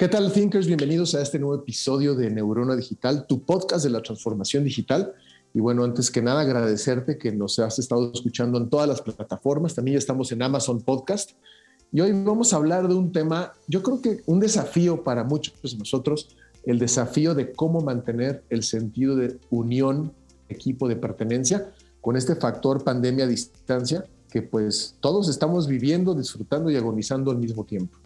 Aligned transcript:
¿Qué 0.00 0.08
tal, 0.08 0.32
Thinkers? 0.32 0.66
Bienvenidos 0.66 1.14
a 1.14 1.20
este 1.20 1.38
nuevo 1.38 1.56
episodio 1.56 2.14
de 2.14 2.30
Neurona 2.30 2.74
Digital, 2.74 3.26
tu 3.26 3.42
podcast 3.42 3.84
de 3.84 3.90
la 3.90 4.00
transformación 4.00 4.64
digital. 4.64 5.12
Y 5.52 5.60
bueno, 5.60 5.84
antes 5.84 6.10
que 6.10 6.22
nada, 6.22 6.40
agradecerte 6.40 7.18
que 7.18 7.32
nos 7.32 7.58
has 7.58 7.78
estado 7.78 8.10
escuchando 8.10 8.56
en 8.56 8.70
todas 8.70 8.88
las 8.88 9.02
plataformas. 9.02 9.74
También 9.74 9.96
ya 9.96 9.98
estamos 9.98 10.32
en 10.32 10.40
Amazon 10.40 10.80
Podcast. 10.80 11.32
Y 11.92 12.00
hoy 12.00 12.12
vamos 12.12 12.54
a 12.54 12.56
hablar 12.56 12.88
de 12.88 12.94
un 12.94 13.12
tema, 13.12 13.52
yo 13.68 13.82
creo 13.82 14.00
que 14.00 14.22
un 14.24 14.40
desafío 14.40 15.04
para 15.04 15.22
muchos 15.22 15.52
de 15.62 15.76
nosotros, 15.76 16.34
el 16.64 16.78
desafío 16.78 17.34
de 17.34 17.52
cómo 17.52 17.82
mantener 17.82 18.42
el 18.48 18.62
sentido 18.62 19.16
de 19.16 19.38
unión, 19.50 20.14
equipo 20.48 20.88
de 20.88 20.96
pertenencia, 20.96 21.74
con 22.00 22.16
este 22.16 22.36
factor 22.36 22.82
pandemia 22.82 23.26
a 23.26 23.28
distancia 23.28 24.06
que 24.30 24.40
pues 24.40 24.96
todos 25.00 25.28
estamos 25.28 25.66
viviendo, 25.66 26.14
disfrutando 26.14 26.70
y 26.70 26.76
agonizando 26.76 27.30
al 27.30 27.36
mismo 27.36 27.64
tiempo. 27.64 27.99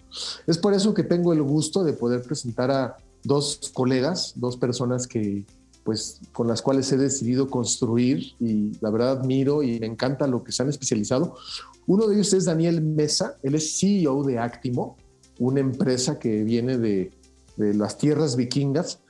Es 0.46 0.58
por 0.58 0.74
eso 0.74 0.94
que 0.94 1.02
tengo 1.02 1.32
el 1.32 1.42
gusto 1.42 1.84
de 1.84 1.92
poder 1.92 2.22
presentar 2.22 2.70
a 2.70 2.96
dos 3.22 3.72
colegas, 3.74 4.34
dos 4.36 4.56
personas 4.56 5.06
que 5.06 5.44
pues 5.84 6.20
con 6.32 6.48
las 6.48 6.62
cuales 6.62 6.90
he 6.92 6.96
decidido 6.96 7.48
construir 7.48 8.32
y 8.40 8.72
la 8.80 8.90
verdad 8.90 9.20
admiro 9.20 9.62
y 9.62 9.78
me 9.78 9.86
encanta 9.86 10.26
lo 10.26 10.42
que 10.42 10.50
se 10.50 10.62
han 10.62 10.70
especializado. 10.70 11.36
Uno 11.86 12.06
de 12.06 12.14
ellos 12.14 12.32
es 12.32 12.46
Daniel 12.46 12.80
Mesa, 12.80 13.36
él 13.42 13.54
es 13.54 13.78
CEO 13.78 14.24
de 14.24 14.38
Actimo, 14.38 14.96
una 15.38 15.60
empresa 15.60 16.18
que 16.18 16.42
viene 16.42 16.78
de, 16.78 17.12
las 17.56 17.98
tierras 17.98 18.34
vikingas, 18.34 19.00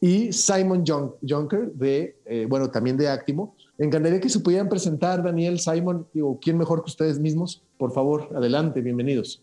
y 0.00 0.32
Simon 0.32 0.84
Junker, 0.86 1.72
de, 1.72 2.18
eh, 2.26 2.46
bueno, 2.46 2.70
también 2.70 2.98
de 2.98 3.08
Actimo. 3.08 3.54
Encantaría 3.78 4.20
que 4.20 4.28
se 4.28 4.40
pudieran 4.40 4.68
presentar, 4.68 5.22
Daniel, 5.22 5.58
Simon, 5.58 6.06
digo, 6.12 6.38
¿quién 6.42 6.58
mejor 6.58 6.82
que 6.82 6.90
ustedes 6.90 7.18
mismos? 7.18 7.62
Por 7.78 7.92
favor, 7.92 8.28
adelante, 8.36 8.82
bienvenidos. 8.82 9.42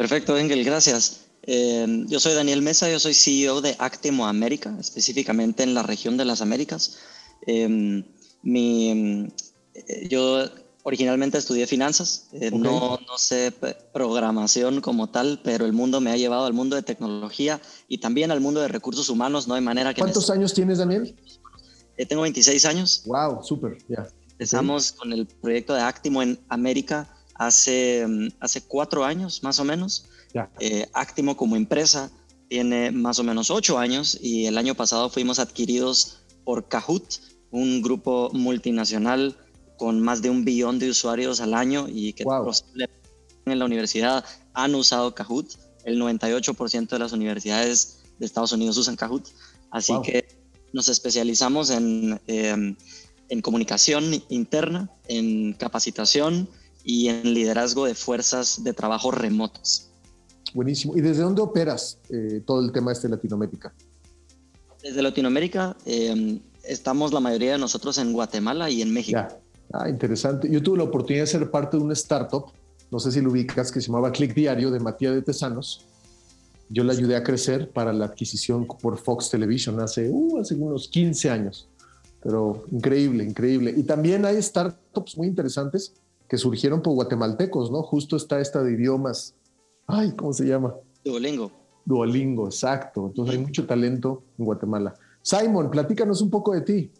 Perfecto, 0.00 0.38
Engel, 0.38 0.64
gracias. 0.64 1.26
Eh, 1.42 2.04
yo 2.06 2.20
soy 2.20 2.32
Daniel 2.32 2.62
Mesa, 2.62 2.90
yo 2.90 2.98
soy 2.98 3.12
CEO 3.12 3.60
de 3.60 3.76
Actimo 3.78 4.26
América, 4.26 4.74
específicamente 4.80 5.62
en 5.62 5.74
la 5.74 5.82
región 5.82 6.16
de 6.16 6.24
las 6.24 6.40
Américas. 6.40 6.96
Em, 7.46 8.02
mi, 8.42 9.28
eh, 9.74 10.08
yo 10.08 10.44
originalmente 10.84 11.36
estudié 11.36 11.66
finanzas, 11.66 12.28
eh, 12.32 12.50
no, 12.50 12.98
no 13.06 13.18
sé 13.18 13.52
programación 13.92 14.80
como 14.80 15.10
tal, 15.10 15.38
pero 15.44 15.66
el 15.66 15.74
mundo 15.74 16.00
me 16.00 16.10
ha 16.10 16.16
llevado 16.16 16.46
al 16.46 16.54
mundo 16.54 16.76
de 16.76 16.82
tecnología 16.82 17.60
y 17.86 17.98
también 17.98 18.30
al 18.30 18.40
mundo 18.40 18.62
de 18.62 18.68
recursos 18.68 19.10
humanos, 19.10 19.48
no 19.48 19.52
hay 19.52 19.60
manera 19.60 19.92
que... 19.92 20.00
¿Cuántos 20.00 20.30
años 20.30 20.54
tienes, 20.54 20.78
Daniel? 20.78 21.14
tengo 22.08 22.22
26 22.22 22.64
años. 22.64 23.02
Wow, 23.04 23.44
súper, 23.44 23.76
ya. 23.86 24.08
Empezamos 24.30 24.92
con 24.92 25.12
el 25.12 25.26
proyecto 25.26 25.74
de 25.74 25.82
Actimo 25.82 26.22
en 26.22 26.40
América 26.48 27.06
hace, 27.40 28.06
mm, 28.06 28.28
hace 28.38 28.60
cuatro 28.60 29.02
años 29.02 29.42
más 29.42 29.58
o 29.58 29.64
menos. 29.64 30.04
Eh, 30.60 30.86
Actimo 30.92 31.36
como 31.38 31.56
empresa 31.56 32.10
tiene 32.48 32.90
más 32.90 33.18
o 33.18 33.24
menos 33.24 33.50
ocho 33.50 33.78
años 33.78 34.18
y 34.20 34.44
el 34.44 34.58
año 34.58 34.74
pasado 34.74 35.08
fuimos 35.08 35.38
adquiridos 35.38 36.18
por 36.44 36.68
Kahoot, 36.68 37.14
un 37.50 37.80
grupo 37.80 38.30
multinacional 38.34 39.38
con 39.78 40.00
más 40.00 40.20
de 40.20 40.28
un 40.28 40.44
billón 40.44 40.78
de 40.78 40.90
usuarios 40.90 41.40
al 41.40 41.54
año 41.54 41.86
y 41.88 42.12
que 42.12 42.24
en 43.46 43.58
la 43.58 43.64
universidad 43.64 44.22
han 44.52 44.74
usado 44.74 45.14
Kahoot. 45.14 45.48
El 45.84 45.98
98% 45.98 46.88
de 46.90 46.98
las 46.98 47.12
universidades 47.12 48.02
de 48.18 48.26
Estados 48.26 48.52
Unidos 48.52 48.76
usan 48.76 48.96
Kahoot. 48.96 49.26
Así 49.70 49.94
que 50.04 50.28
nos 50.74 50.90
especializamos 50.90 51.70
en, 51.70 52.20
em, 52.26 52.76
en 53.30 53.40
comunicación 53.40 54.22
interna, 54.28 54.90
en 55.08 55.54
capacitación, 55.54 56.50
y 56.84 57.08
en 57.08 57.34
liderazgo 57.34 57.86
de 57.86 57.94
fuerzas 57.94 58.62
de 58.64 58.72
trabajo 58.72 59.10
remotas. 59.10 59.90
Buenísimo. 60.54 60.96
¿Y 60.96 61.00
desde 61.00 61.22
dónde 61.22 61.42
operas 61.42 61.98
eh, 62.08 62.42
todo 62.44 62.60
el 62.60 62.72
tema 62.72 62.92
este 62.92 63.08
de 63.08 63.16
Latinoamérica? 63.16 63.72
Desde 64.82 65.02
Latinoamérica 65.02 65.76
eh, 65.84 66.40
estamos 66.64 67.12
la 67.12 67.20
mayoría 67.20 67.52
de 67.52 67.58
nosotros 67.58 67.98
en 67.98 68.12
Guatemala 68.12 68.70
y 68.70 68.82
en 68.82 68.92
México. 68.92 69.20
Ah, 69.72 69.88
interesante. 69.88 70.50
Yo 70.50 70.62
tuve 70.62 70.78
la 70.78 70.84
oportunidad 70.84 71.24
de 71.24 71.28
ser 71.28 71.50
parte 71.50 71.76
de 71.76 71.82
una 71.82 71.92
startup, 71.92 72.46
no 72.90 72.98
sé 72.98 73.12
si 73.12 73.20
lo 73.20 73.30
ubicas, 73.30 73.70
que 73.70 73.80
se 73.80 73.86
llamaba 73.86 74.10
Click 74.10 74.34
Diario 74.34 74.70
de 74.70 74.80
Matías 74.80 75.14
de 75.14 75.22
Tesanos. 75.22 75.86
Yo 76.68 76.82
la 76.84 76.92
ayudé 76.92 77.16
a 77.16 77.22
crecer 77.22 77.70
para 77.70 77.92
la 77.92 78.06
adquisición 78.06 78.66
por 78.66 78.98
Fox 78.98 79.30
Television 79.30 79.80
hace, 79.80 80.08
uh, 80.08 80.40
hace 80.40 80.54
unos 80.54 80.88
15 80.88 81.30
años. 81.30 81.68
Pero 82.22 82.64
increíble, 82.70 83.24
increíble. 83.24 83.72
Y 83.76 83.82
también 83.84 84.24
hay 84.24 84.40
startups 84.42 85.16
muy 85.16 85.26
interesantes 85.26 85.94
que 86.30 86.38
surgieron 86.38 86.80
por 86.80 86.94
guatemaltecos, 86.94 87.72
¿no? 87.72 87.82
Justo 87.82 88.16
está 88.16 88.40
esta 88.40 88.62
de 88.62 88.72
idiomas. 88.72 89.34
Ay, 89.88 90.12
¿cómo 90.12 90.32
se 90.32 90.44
llama? 90.46 90.76
Duolingo. 91.04 91.50
Duolingo, 91.84 92.46
exacto. 92.46 93.08
Entonces 93.08 93.34
hay 93.34 93.42
mucho 93.42 93.66
talento 93.66 94.22
en 94.38 94.44
Guatemala. 94.44 94.94
Simon, 95.22 95.72
platícanos 95.72 96.22
un 96.22 96.30
poco 96.30 96.54
de 96.54 96.60
ti. 96.60 96.90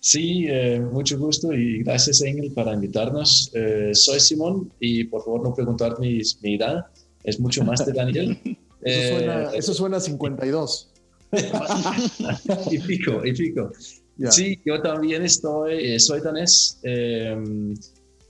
Sí, 0.00 0.46
eh, 0.48 0.80
mucho 0.80 1.18
gusto 1.18 1.52
y 1.52 1.82
gracias 1.82 2.22
Engel 2.22 2.52
para 2.54 2.72
invitarnos. 2.72 3.50
Eh, 3.52 3.90
soy 3.92 4.18
Simón 4.18 4.72
y 4.80 5.04
por 5.04 5.24
favor 5.24 5.42
no 5.42 5.54
preguntar 5.54 6.00
mi, 6.00 6.22
mi 6.40 6.54
edad, 6.54 6.86
es 7.22 7.38
mucho 7.38 7.62
más 7.62 7.84
de 7.84 7.92
Daniel. 7.92 8.40
eso, 8.80 9.18
suena, 9.18 9.50
eso 9.52 9.74
suena 9.74 9.96
a 9.98 10.00
52. 10.00 10.88
y 12.70 12.78
pico, 12.78 13.26
y 13.26 13.34
pico. 13.34 13.72
Sí, 14.30 14.58
yo 14.64 14.80
también 14.80 15.22
estoy, 15.22 15.92
eh, 15.92 16.00
soy 16.00 16.22
danés. 16.22 16.80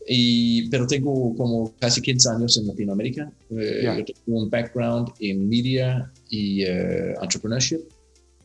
Y, 0.06 0.69
pero 0.71 0.87
tengo 0.87 1.34
como 1.37 1.75
casi 1.78 2.00
15 2.00 2.31
años 2.31 2.59
en 2.59 2.66
Latinoamérica. 2.66 3.31
Eh, 3.50 4.05
tengo 4.25 4.41
un 4.43 4.50
background 4.50 5.09
en 5.21 5.49
media 5.49 6.11
y 6.31 6.65
uh, 6.65 7.22
entrepreneurship, 7.22 7.81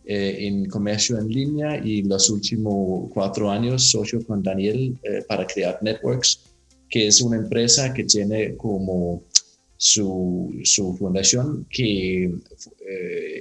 eh, 0.06 0.38
en 0.40 0.66
comercio 0.66 1.18
en 1.18 1.30
línea 1.30 1.78
y 1.84 2.04
los 2.04 2.30
últimos 2.30 3.10
cuatro 3.14 3.50
años 3.50 3.90
socio 3.90 4.24
con 4.26 4.44
Daniel 4.44 4.98
para 5.28 5.48
crear 5.48 5.80
Networks, 5.82 6.42
que 6.90 7.08
es 7.08 7.22
una 7.22 7.38
empresa 7.38 7.94
que 7.94 8.04
tiene 8.04 8.56
como 8.56 9.24
su, 9.78 10.60
su 10.64 10.96
fundación 10.96 11.66
que 11.72 12.32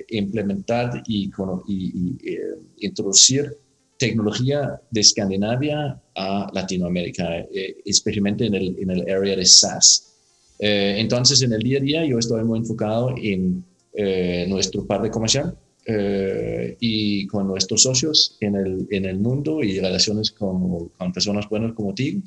implementar 0.09 1.03
y, 1.07 1.31
y, 1.69 2.17
y 2.23 2.39
introducir 2.79 3.57
tecnología 3.99 4.81
de 4.91 5.01
Escandinavia 5.01 6.01
a 6.15 6.51
Latinoamérica, 6.53 7.39
eh, 7.53 7.77
especialmente 7.85 8.47
en 8.47 8.55
el, 8.55 8.77
en 8.81 8.91
el 8.91 9.11
área 9.11 9.37
de 9.37 9.45
SaaS. 9.45 10.15
Eh, 10.59 10.97
entonces, 10.99 11.43
en 11.43 11.53
el 11.53 11.63
día 11.63 11.79
a 11.79 11.83
día 11.83 12.05
yo 12.05 12.19
estoy 12.19 12.45
muy 12.45 12.59
enfocado 12.61 13.15
en 13.21 13.65
eh, 13.93 14.47
nuestro 14.49 14.87
par 14.87 15.03
de 15.03 15.11
comercial 15.11 15.57
y 16.81 17.27
con 17.27 17.47
nuestros 17.47 17.83
socios 17.83 18.39
en 18.41 18.55
el, 18.55 18.87
en 18.91 19.05
el 19.05 19.19
mundo 19.19 19.63
y 19.63 19.79
relaciones 19.81 20.31
con, 20.31 20.89
con 20.89 21.13
personas 21.13 21.47
buenas 21.51 21.75
como 21.75 21.95
tú. 21.95 22.23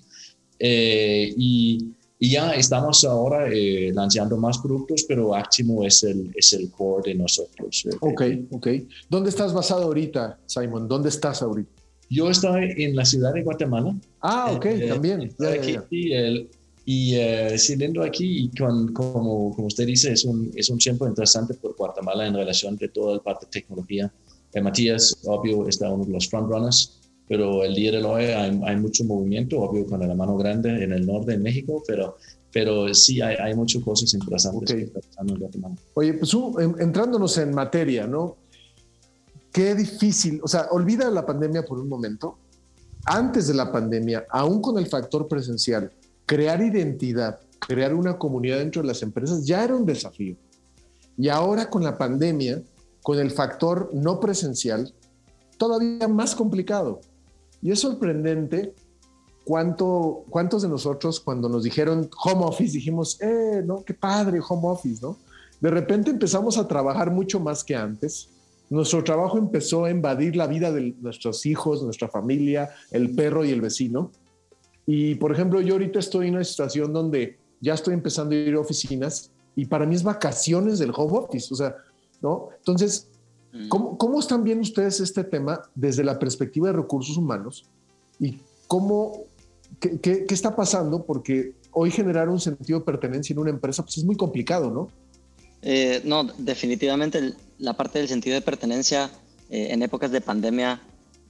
y, 0.60 1.84
y, 2.20 2.32
ya 2.32 2.54
estamos 2.54 3.04
ahora 3.06 3.48
lanzando 3.94 4.38
más 4.38 4.58
productos, 4.58 5.06
pero 5.08 5.36
Actimo 5.36 5.84
es 5.84 6.04
el, 6.04 6.32
es 6.36 6.54
el 6.54 6.72
core 6.72 7.12
de 7.12 7.16
nosotros. 7.16 7.88
Ok, 8.00 8.22
ok. 8.52 8.68
¿Dónde 9.10 9.30
estás 9.30 9.54
basado 9.54 9.84
ahorita, 9.84 10.40
Simon? 10.46 10.88
¿Dónde 10.88 11.10
estás 11.10 11.42
ahorita? 11.42 11.78
Yo 12.10 12.30
estoy 12.30 12.74
en 12.78 12.96
la 12.96 13.06
ciudad 13.06 13.34
de 13.34 13.44
Guatemala. 13.44 13.96
Ah, 14.22 14.52
ok, 14.56 14.66
eh, 14.66 14.88
también. 14.88 15.34
y, 15.90 16.14
el, 16.14 16.50
y 16.86 17.16
eh, 17.16 17.58
siguiendo 17.58 18.02
aquí, 18.02 18.46
y 18.46 18.58
con, 18.58 18.94
como, 18.94 19.54
como 19.54 19.68
usted 19.68 19.86
dice, 19.86 20.14
es 20.14 20.24
un, 20.24 20.52
es 20.56 20.70
un 20.70 20.78
tiempo 20.78 21.06
interesante 21.06 21.54
por 21.56 21.76
Guatemala 21.76 22.28
en 22.28 22.36
relación 22.36 22.78
de 22.78 22.88
toda 22.88 23.16
la 23.16 23.20
parte 23.22 23.46
de 23.46 23.52
tecnología. 23.52 24.12
Eh, 24.54 24.62
Matías, 24.62 25.18
obvio, 25.26 25.68
está 25.68 25.90
uno 25.90 26.06
de 26.06 26.14
los 26.14 26.30
frontrunners, 26.30 26.97
pero 27.28 27.64
el 27.64 27.76
día 27.76 27.92
de 27.92 28.04
hoy 28.04 28.26
hay, 28.26 28.62
hay, 28.64 28.76
mucho 28.78 29.04
movimiento, 29.04 29.60
obvio, 29.60 29.86
con 29.86 30.00
la 30.00 30.16
mano 30.16 30.38
grande 30.38 30.84
en 30.84 30.94
el 30.94 31.06
norte 31.06 31.32
de 31.32 31.38
México, 31.38 31.84
pero, 31.86 32.18
pero 32.52 32.94
sí 32.94 33.22
hay, 33.22 33.36
hay 33.36 33.54
muchas 33.54 33.84
cosas 33.84 34.14
interesantes 34.14 34.90
están 34.96 35.30
en. 35.30 35.78
Oye, 35.94 36.14
pues 36.14 36.34
entrándonos 36.80 37.38
en 37.38 37.54
materia, 37.54 38.08
¿no? 38.08 38.38
qué 39.58 39.74
difícil, 39.74 40.40
o 40.44 40.48
sea, 40.48 40.68
olvida 40.70 41.10
la 41.10 41.26
pandemia 41.26 41.66
por 41.66 41.80
un 41.80 41.90
momento. 41.90 42.38
Antes 43.06 43.48
de 43.48 43.56
la 43.56 43.72
pandemia, 43.72 44.28
aún 44.30 44.62
con 44.62 44.78
el 44.78 44.86
factor 44.86 45.28
presencial, 45.28 45.92
crear 46.28 46.62
identidad, 46.62 47.40
crear 47.58 47.96
una 47.96 48.20
comunidad 48.20 48.60
dentro 48.60 48.84
de 48.84 48.90
las 48.90 49.02
empresas 49.02 49.48
ya 49.48 49.64
era 49.64 49.76
un 49.76 49.84
desafío. 49.84 50.36
Y 51.18 51.30
ahora 51.30 51.72
con 51.72 51.84
la 51.84 51.98
pandemia, 51.98 52.62
con 53.02 53.18
el 53.18 53.32
factor 53.32 53.90
no 53.94 54.20
presencial, 54.20 54.94
todavía 55.58 56.08
más 56.08 56.36
complicado. 56.36 57.02
Y 57.62 57.72
es 57.72 57.80
sorprendente 57.80 58.74
cuánto, 59.44 60.26
cuántos 60.30 60.62
de 60.62 60.70
nosotros 60.70 61.20
cuando 61.20 61.48
nos 61.48 61.64
dijeron 61.64 62.10
home 62.24 62.46
office 62.46 62.74
dijimos, 62.74 63.20
eh, 63.22 63.64
no, 63.66 63.84
qué 63.84 63.94
padre 63.94 64.40
home 64.48 64.68
office, 64.68 65.02
¿no? 65.02 65.18
De 65.62 65.72
repente 65.72 66.12
empezamos 66.12 66.58
a 66.58 66.68
trabajar 66.68 67.12
mucho 67.12 67.40
más 67.40 67.64
que 67.64 67.76
antes. 67.76 68.30
Nuestro 68.70 69.04
trabajo 69.04 69.38
empezó 69.38 69.86
a 69.86 69.90
invadir 69.90 70.36
la 70.36 70.46
vida 70.48 70.72
de 70.72 70.94
nuestros 71.02 71.46
hijos, 71.46 71.82
nuestra 71.82 72.10
familia, 72.10 72.70
el 72.92 73.16
perro 73.16 73.46
y 73.46 73.52
el 73.52 73.62
vecino. 73.62 74.12
Y 74.86 75.16
por 75.16 75.32
ejemplo, 75.32 75.62
yo 75.62 75.76
ahorita 75.76 76.00
estoy 76.00 76.28
en 76.28 76.36
una 76.36 76.44
situación 76.44 76.94
donde 76.94 77.38
ya 77.62 77.74
estoy 77.74 77.94
empezando 77.94 78.36
a 78.36 78.40
ir 78.40 78.54
a 78.54 78.60
oficinas 78.60 79.32
y 79.56 79.66
para 79.66 79.86
mí 79.86 79.96
es 79.96 80.04
vacaciones 80.04 80.78
del 80.78 80.92
home 80.96 81.18
office, 81.18 81.54
o 81.54 81.58
sea, 81.58 81.76
¿no? 82.22 82.50
Entonces. 82.58 83.10
¿Cómo, 83.70 83.98
cómo 83.98 84.20
están 84.20 84.44
viendo 84.44 84.64
ustedes 84.64 85.00
este 85.00 85.24
tema 85.24 85.62
desde 85.76 86.04
la 86.04 86.18
perspectiva 86.20 86.68
de 86.68 86.74
recursos 86.74 87.18
humanos 87.18 87.66
y 88.20 88.40
cómo, 88.68 89.24
qué, 89.80 90.00
qué, 90.00 90.26
qué 90.26 90.34
está 90.34 90.56
pasando? 90.56 91.06
Porque 91.06 91.54
hoy 91.72 91.92
generar 91.92 92.30
un 92.30 92.40
sentido 92.40 92.80
de 92.80 92.86
pertenencia 92.86 93.34
en 93.34 93.40
una 93.40 93.50
empresa 93.50 93.84
pues 93.84 93.98
es 93.98 94.04
muy 94.04 94.16
complicado, 94.16 94.72
¿no? 94.72 94.90
Eh, 95.62 96.02
no, 96.04 96.24
definitivamente 96.24 97.34
la 97.58 97.74
parte 97.74 98.00
del 98.00 98.08
sentido 98.08 98.36
de 98.36 98.42
pertenencia 98.42 99.10
eh, 99.50 99.68
en 99.72 99.82
épocas 99.82 100.12
de 100.12 100.22
pandemia 100.22 100.82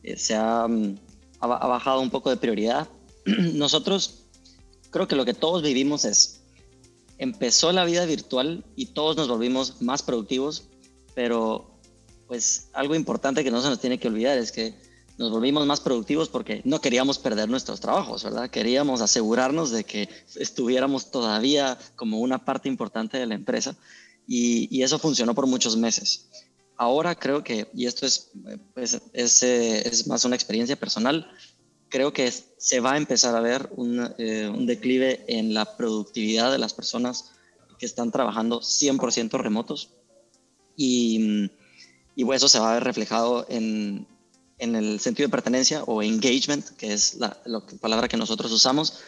eh, 0.04 0.18
se 0.18 0.36
ha, 0.36 0.68
mm, 0.68 0.96
ha, 1.40 1.68
bajado 1.68 2.02
un 2.02 2.10
poco 2.10 2.30
de 2.30 2.38
prioridad. 2.38 2.88
Nosotros 3.54 4.26
creo 4.90 5.08
que 5.08 5.16
lo 5.16 5.26
que 5.26 5.34
todos 5.34 5.64
vivimos 5.64 6.06
es, 6.06 6.42
empezó 7.18 7.72
la 7.72 7.86
vida 7.86 8.06
virtual 8.06 8.64
y 8.76 8.88
todos 8.88 9.16
nos 9.18 9.28
volvimos 9.28 9.82
más 9.82 10.04
productivos, 10.04 10.68
pero 11.16 11.77
pues 12.28 12.70
algo 12.74 12.96
importante 12.96 13.44
que 13.44 13.52
no 13.52 13.62
se 13.62 13.70
nos 13.70 13.80
tiene 13.80 14.00
que 14.00 14.08
olvidar 14.08 14.38
es 14.38 14.52
que 14.52 14.76
nos 15.18 15.32
volvimos 15.32 15.66
más 15.66 15.80
productivos 15.82 16.30
porque 16.30 16.62
no 16.64 16.80
queríamos 16.80 17.18
perder 17.18 17.50
nuestros 17.50 17.80
trabajos, 17.80 18.24
¿verdad? 18.24 18.50
Queríamos 18.50 19.02
asegurarnos 19.02 19.72
de 19.72 19.84
que 19.84 20.10
estuviéramos 20.36 21.10
todavía 21.10 21.78
como 21.96 22.20
una 22.20 22.46
parte 22.46 22.70
importante 22.70 23.18
de 23.18 23.26
la 23.26 23.36
empresa 23.36 23.76
y, 24.28 24.84
eso 24.84 25.00
funcionó 25.00 25.34
por 25.34 25.48
muchos 25.48 25.78
meses. 25.78 26.28
Ahora 26.76 27.16
creo 27.16 27.44
que, 27.44 27.68
y 27.74 27.88
esto 27.88 28.06
es, 28.06 28.30
pues, 28.74 29.02
es, 29.14 29.44
eh, 29.44 29.88
es, 29.88 30.06
más 30.06 30.26
una 30.26 30.36
experiencia 30.36 30.76
personal, 30.76 31.32
creo 31.90 32.14
que 32.14 32.32
se 32.32 32.80
va 32.80 32.94
a 32.94 32.98
empezar 32.98 33.36
a 33.36 33.40
ver 33.40 33.70
un, 33.76 34.14
eh, 34.20 34.52
un 34.54 34.68
declive 34.68 35.26
en 35.28 35.54
la 35.54 35.78
productividad 35.78 36.52
de 36.52 36.60
las 36.60 36.74
personas 36.74 37.32
que 37.80 37.86
están 37.88 38.12
trabajando 38.12 38.60
100% 38.60 39.40
remotos 39.40 39.90
y, 40.76 41.50
y 42.18 42.26
pues 42.26 42.38
eso 42.38 42.50
se 42.50 42.60
va 42.60 42.72
a 42.72 42.74
ver 42.74 42.84
reflejado 42.84 43.46
en, 43.48 44.08
en 44.58 44.76
el 44.76 45.00
sentido 45.00 45.28
de 45.28 45.32
pertenencia 45.32 45.84
o 45.84 46.02
engagement, 46.02 46.68
que 46.72 46.92
es 46.92 47.14
la, 47.14 47.38
palabra 47.80 48.08
que 48.08 48.18
nosotros 48.18 48.52
usamos, 48.52 49.02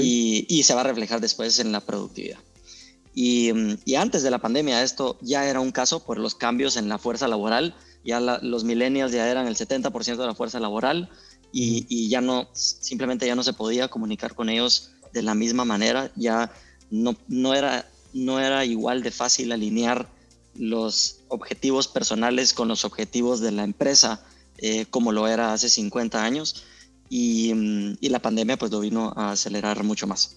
y, 0.00 0.46
y, 0.48 0.62
se 0.62 0.72
va 0.72 0.80
a 0.80 0.84
reflejar 0.84 1.20
después 1.20 1.58
en 1.58 1.70
la 1.70 1.82
productividad. 1.82 2.38
Mm, 3.14 3.74
y, 3.84 3.94
antes 3.96 4.22
de 4.22 4.30
la 4.30 4.38
pandemia 4.38 4.82
esto 4.82 5.18
ya 5.20 5.46
era 5.46 5.60
un 5.60 5.72
caso 5.72 6.00
por 6.00 6.18
los 6.18 6.34
cambios 6.34 6.78
en 6.78 6.88
la 6.88 6.96
fuerza 6.96 7.28
laboral. 7.28 7.74
Ya 8.02 8.18
los 8.20 8.64
millennials 8.64 9.12
ya 9.12 9.28
eran 9.28 9.46
el 9.46 9.56
70% 9.56 10.16
de 10.16 10.26
la 10.26 10.34
fuerza 10.34 10.58
laboral 10.58 11.10
y, 11.52 12.08
ya 12.08 12.22
no, 12.22 12.48
simplemente 12.54 13.26
ya 13.26 13.34
no 13.34 13.42
se 13.42 13.52
podía 13.52 13.88
comunicar 13.88 14.34
con 14.34 14.48
ellos 14.48 14.92
de 15.12 15.22
la 15.22 15.34
misma 15.34 15.66
manera. 15.66 16.10
Ya 16.16 16.50
no, 16.90 17.14
no, 17.28 17.54
era, 17.54 17.86
no 18.14 18.40
era 18.40 18.64
igual 18.64 19.02
de 19.02 19.10
fácil 19.10 19.52
alinear 19.52 20.08
los 20.56 21.20
objetivos 21.28 21.88
personales 21.88 22.52
con 22.52 22.68
los 22.68 22.84
objetivos 22.84 23.40
de 23.40 23.52
la 23.52 23.64
empresa 23.64 24.24
eh, 24.58 24.86
como 24.86 25.12
lo 25.12 25.26
era 25.26 25.52
hace 25.52 25.68
50 25.68 26.24
años. 26.24 26.64
Y, 27.08 27.52
mm, 27.54 27.98
y 28.00 28.08
la 28.08 28.20
pandemia 28.20 28.56
pues 28.56 28.72
lo 28.72 28.80
vino 28.80 29.12
a 29.16 29.32
acelerar 29.32 29.82
mucho 29.84 30.06
más. 30.06 30.36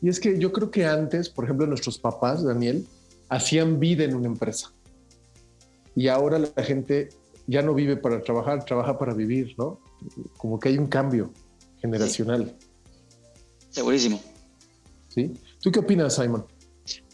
Y 0.00 0.08
es 0.08 0.20
que 0.20 0.38
yo 0.38 0.52
creo 0.52 0.70
que 0.70 0.86
antes, 0.86 1.28
por 1.28 1.44
ejemplo, 1.44 1.66
nuestros 1.66 1.98
papás, 1.98 2.42
Daniel, 2.42 2.86
hacían 3.28 3.80
vida 3.80 4.04
en 4.04 4.14
una 4.14 4.26
empresa. 4.26 4.72
Y 5.96 6.08
ahora 6.08 6.38
la 6.38 6.62
gente 6.62 7.10
ya 7.46 7.62
no 7.62 7.74
vive 7.74 7.96
para 7.96 8.22
trabajar, 8.22 8.64
trabaja 8.64 8.98
para 8.98 9.14
vivir, 9.14 9.54
¿no? 9.58 9.80
Como 10.36 10.58
que 10.58 10.70
hay 10.70 10.78
un 10.78 10.86
cambio 10.88 11.30
generacional. 11.80 12.54
Segurísimo. 13.70 14.20
¿Sí? 15.08 15.32
¿Tú 15.60 15.70
qué 15.70 15.78
opinas, 15.78 16.16
Simon? 16.16 16.44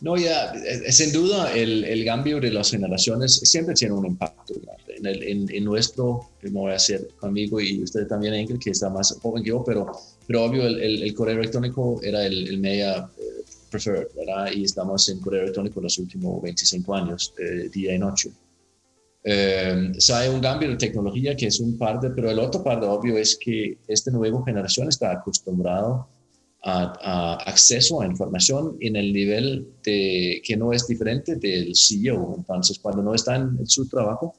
No, 0.00 0.17
ya, 0.17 0.52
sin 0.90 1.12
duda 1.12 1.52
el, 1.55 1.84
el, 1.84 2.05
cambio 2.05 2.40
de 2.40 2.50
las 2.50 2.70
generaciones 2.70 3.34
siempre 3.44 3.75
tiene 3.75 3.94
un 3.94 4.06
impacto 4.06 4.55
En, 4.88 5.06
el, 5.06 5.50
en, 5.50 5.64
nuestro, 5.64 6.31
me 6.43 6.50
voy 6.50 6.72
a 6.72 6.76
hacer 6.76 7.08
conmigo 7.19 7.61
y 7.61 7.82
usted 7.82 8.06
también, 8.06 8.34
Engel, 8.34 8.58
que 8.58 8.70
está 8.70 8.90
más 8.90 9.17
joven 9.22 9.44
que 9.44 9.50
yo, 9.50 9.62
pero, 9.62 9.93
pero 10.26 10.44
obvio, 10.44 10.67
el, 10.67 11.02
el, 11.02 11.14
correo 11.14 11.38
electrónico 11.38 12.00
era 12.02 12.26
el, 12.26 12.58
media 12.58 13.08
eh, 13.17 13.44
preferred, 13.70 14.08
¿verdad? 14.17 14.50
Y 14.52 14.64
estamos 14.64 15.08
en 15.08 15.20
correo 15.20 15.43
electrónico 15.43 15.81
los 15.81 15.99
últimos 15.99 16.43
25 16.43 16.94
años, 16.94 17.32
eh, 17.38 17.69
día 17.73 17.94
y 17.94 17.99
noche. 17.99 18.31
Eh, 19.23 19.93
hay 20.14 20.28
un 20.31 20.40
cambio 20.40 20.70
de 20.70 20.76
tecnología 20.76 21.37
que 21.37 21.46
es 21.46 21.61
un 21.61 21.76
parte, 21.76 22.11
pero 22.11 22.31
el 22.31 22.38
otro 22.38 22.64
parte 22.64 22.87
obvio 22.87 23.19
es 23.19 23.37
que 23.37 23.76
esta 23.87 24.11
nueva 24.11 24.43
generación 24.44 24.88
está 24.88 25.12
acostumbrado 25.12 26.08
a, 26.62 27.34
acceso 27.46 28.00
a 28.00 28.06
información 28.06 28.76
en 28.80 28.96
el 28.96 29.12
nivel 29.12 29.68
de, 29.82 30.42
que 30.44 30.56
no 30.56 30.72
es 30.72 30.86
diferente 30.86 31.36
del 31.36 31.72
CEO. 31.74 32.34
Entonces, 32.36 32.78
cuando 32.78 33.02
no 33.02 33.14
está 33.14 33.36
en 33.36 33.66
su 33.66 33.88
trabajo, 33.88 34.34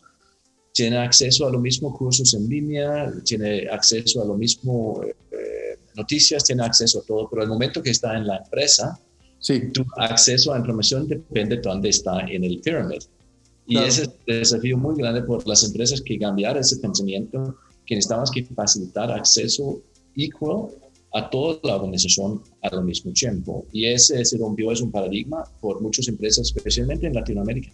tiene 0.73 0.97
acceso 0.97 1.47
a 1.47 1.51
lo 1.51 1.59
mismo 1.59 1.95
cursos 1.97 2.33
en 2.33 2.47
línea, 2.47 3.11
tiene 3.25 3.67
acceso 3.69 4.21
a 4.21 4.25
lo 4.25 4.35
mismo 4.35 5.01
eh, 5.03 5.77
noticias, 5.95 6.43
tiene 6.43 6.63
acceso 6.63 6.99
a 6.99 7.03
todo, 7.03 7.29
pero 7.29 7.43
el 7.43 7.49
momento 7.49 7.81
que 7.81 7.89
está 7.89 8.15
en 8.15 8.27
la 8.27 8.37
empresa, 8.37 8.97
sí. 9.39 9.71
tu 9.73 9.85
acceso 9.97 10.53
a 10.53 10.59
información 10.59 11.07
depende 11.07 11.57
de 11.57 11.61
dónde 11.61 11.89
está 11.89 12.21
en 12.21 12.43
el 12.43 12.61
pyramid. 12.61 13.01
Y 13.67 13.77
ese 13.77 14.03
es 14.03 14.07
un 14.07 14.15
desafío 14.25 14.77
muy 14.77 14.95
grande 14.95 15.21
por 15.21 15.45
las 15.47 15.63
empresas 15.63 16.01
que 16.01 16.17
cambiar 16.17 16.57
ese 16.57 16.77
pensamiento, 16.77 17.55
que 17.85 17.95
necesitamos 17.95 18.31
que 18.31 18.43
facilitar 18.43 19.11
acceso 19.11 19.81
igual 20.15 20.69
a 21.13 21.29
toda 21.29 21.59
la 21.63 21.75
organización 21.75 22.41
al 22.61 22.83
mismo 22.83 23.11
tiempo. 23.11 23.65
Y 23.71 23.85
ese 23.85 24.23
se 24.23 24.37
rompió, 24.37 24.71
es 24.71 24.81
un 24.81 24.91
paradigma 24.91 25.43
por 25.59 25.81
muchas 25.81 26.07
empresas, 26.07 26.53
especialmente 26.55 27.07
en 27.07 27.13
Latinoamérica, 27.13 27.71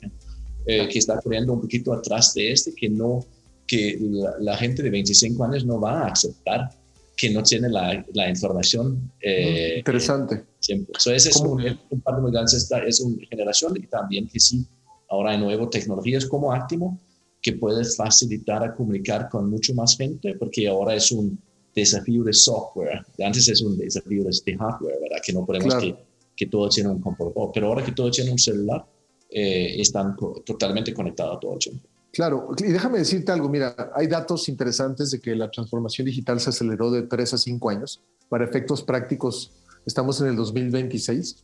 eh, 0.65 0.87
que 0.89 0.99
está 0.99 1.19
corriendo 1.21 1.53
un 1.53 1.61
poquito 1.61 1.93
atrás 1.93 2.33
de 2.33 2.51
este, 2.51 2.73
que 2.73 2.89
no 2.89 3.25
que 3.67 3.99
la, 4.39 4.55
gente 4.55 4.81
de 4.81 4.89
25 4.89 5.43
años 5.43 5.65
no 5.65 5.79
va 5.79 6.03
a 6.03 6.07
aceptar 6.07 6.69
que 7.17 7.29
no 7.29 7.43
tiene 7.43 7.69
la, 7.69 8.05
la 8.13 8.29
información. 8.29 9.11
Eh, 9.19 9.75
Interesante. 9.79 10.45
siempre. 10.59 10.93
ese 11.13 11.29
es 11.29 11.35
un, 11.37 11.61
un, 11.89 12.01
par 12.01 12.15
grande, 12.31 12.55
esta 12.55 12.79
es 12.85 13.01
una 13.01 13.17
generación 13.29 13.73
y 13.75 13.85
también 13.87 14.27
que 14.29 14.39
sí, 14.39 14.65
ahora 15.09 15.31
hay 15.31 15.37
nuevas 15.37 15.69
tecnologías 15.69 16.25
como 16.25 16.53
Actimo 16.53 16.97
que 17.41 17.53
puede 17.53 17.83
facilitar 17.83 18.63
a 18.63 18.73
comunicar 18.73 19.29
con 19.29 19.49
mucho 19.49 19.73
más 19.73 19.97
gente, 19.97 20.35
porque 20.39 20.67
ahora 20.67 20.95
es 20.95 21.11
un 21.11 21.39
desafío 21.81 22.23
de 22.23 22.33
software. 22.33 23.05
Antes 23.23 23.47
es 23.47 23.61
un 23.61 23.77
desafío 23.77 24.23
de 24.23 24.57
hardware, 24.57 24.97
¿verdad? 25.01 25.17
Que 25.23 25.33
no 25.33 25.45
podemos 25.45 25.75
que, 25.75 25.95
que, 26.35 26.45
todo 26.47 26.67
tiene 26.69 26.89
un 26.89 26.99
computador. 26.99 27.51
Pero 27.53 27.67
ahora 27.67 27.85
que 27.85 27.91
todo 27.91 28.09
tiene 28.09 28.31
un 28.31 28.39
celular, 28.39 28.85
eh, 29.29 29.79
están 29.79 30.15
totalmente 30.45 30.93
conectados 30.93 31.39
todo 31.39 31.53
el 31.53 31.59
tiempo. 31.59 31.87
Claro, 32.11 32.49
y 32.57 32.71
déjame 32.71 32.99
decirte 32.99 33.31
algo, 33.31 33.47
mira, 33.49 33.91
hay 33.93 34.07
datos 34.07 34.49
interesantes 34.49 35.11
de 35.11 35.19
que 35.19 35.35
la 35.35 35.51
transformación 35.51 36.05
digital 36.05 36.39
se 36.39 36.49
aceleró 36.49 36.89
de 36.89 37.03
3 37.03 37.33
a 37.33 37.37
5 37.37 37.69
años. 37.69 38.01
Para 38.29 38.45
efectos 38.45 38.81
prácticos, 38.81 39.51
estamos 39.85 40.19
en 40.21 40.27
el 40.27 40.35
2026, 40.35 41.43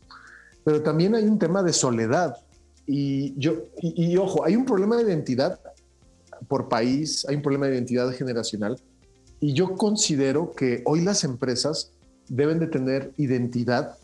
pero 0.63 0.81
también 0.81 1.13
hay 1.13 1.25
un 1.25 1.37
tema 1.37 1.61
de 1.61 1.73
soledad. 1.73 2.35
Y, 2.87 3.37
yo, 3.37 3.65
y, 3.81 4.13
y 4.13 4.17
ojo, 4.17 4.43
hay 4.43 4.55
un 4.55 4.65
problema 4.65 4.97
de 4.97 5.03
identidad 5.03 5.59
por 6.47 6.67
país, 6.67 7.25
hay 7.29 7.35
un 7.35 7.41
problema 7.41 7.67
de 7.67 7.75
identidad 7.75 8.11
generacional, 8.11 8.77
y 9.43 9.51
yo 9.51 9.75
considero 9.75 10.53
que 10.53 10.81
hoy 10.85 11.01
las 11.01 11.25
empresas 11.25 11.91
deben 12.29 12.59
de 12.59 12.67
tener 12.67 13.11
identidad 13.17 13.97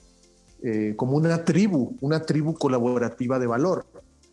eh, 0.61 0.95
como 0.97 1.15
una 1.15 1.45
tribu, 1.45 1.95
una 2.01 2.23
tribu 2.23 2.55
colaborativa 2.55 3.39
de 3.39 3.47
valor. 3.47 3.85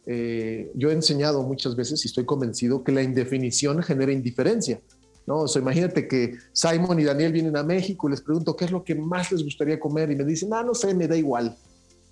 Eh, 0.05 0.73
yo 0.75 0.91
he 0.91 0.93
enseñado 0.93 1.45
muchas 1.45 1.77
veces 1.77 2.05
y 2.05 2.09
estoy 2.09 2.25
convencido 2.25 2.83
que 2.83 2.91
la 2.91 3.05
indefinición 3.05 3.85
genera 3.85 4.11
indiferencia. 4.11 4.81
¿no? 5.29 5.43
O 5.43 5.47
sea, 5.47 5.63
imagínate 5.63 6.09
que 6.09 6.39
Simon 6.53 6.99
y 6.99 7.05
Daniel 7.05 7.33
vienen 7.33 7.57
a 7.57 7.63
México 7.63 8.09
y 8.09 8.11
les 8.11 8.21
pregunto 8.21 8.57
qué 8.57 8.65
es 8.65 8.73
lo 8.73 8.83
que 8.83 8.97
más 8.97 9.31
les 9.31 9.45
gustaría 9.45 9.79
comer 9.79 10.11
y 10.11 10.17
me 10.17 10.25
dicen, 10.25 10.53
ah, 10.55 10.65
no 10.65 10.75
sé, 10.75 10.93
me 10.93 11.07
da 11.07 11.17
igual. 11.17 11.57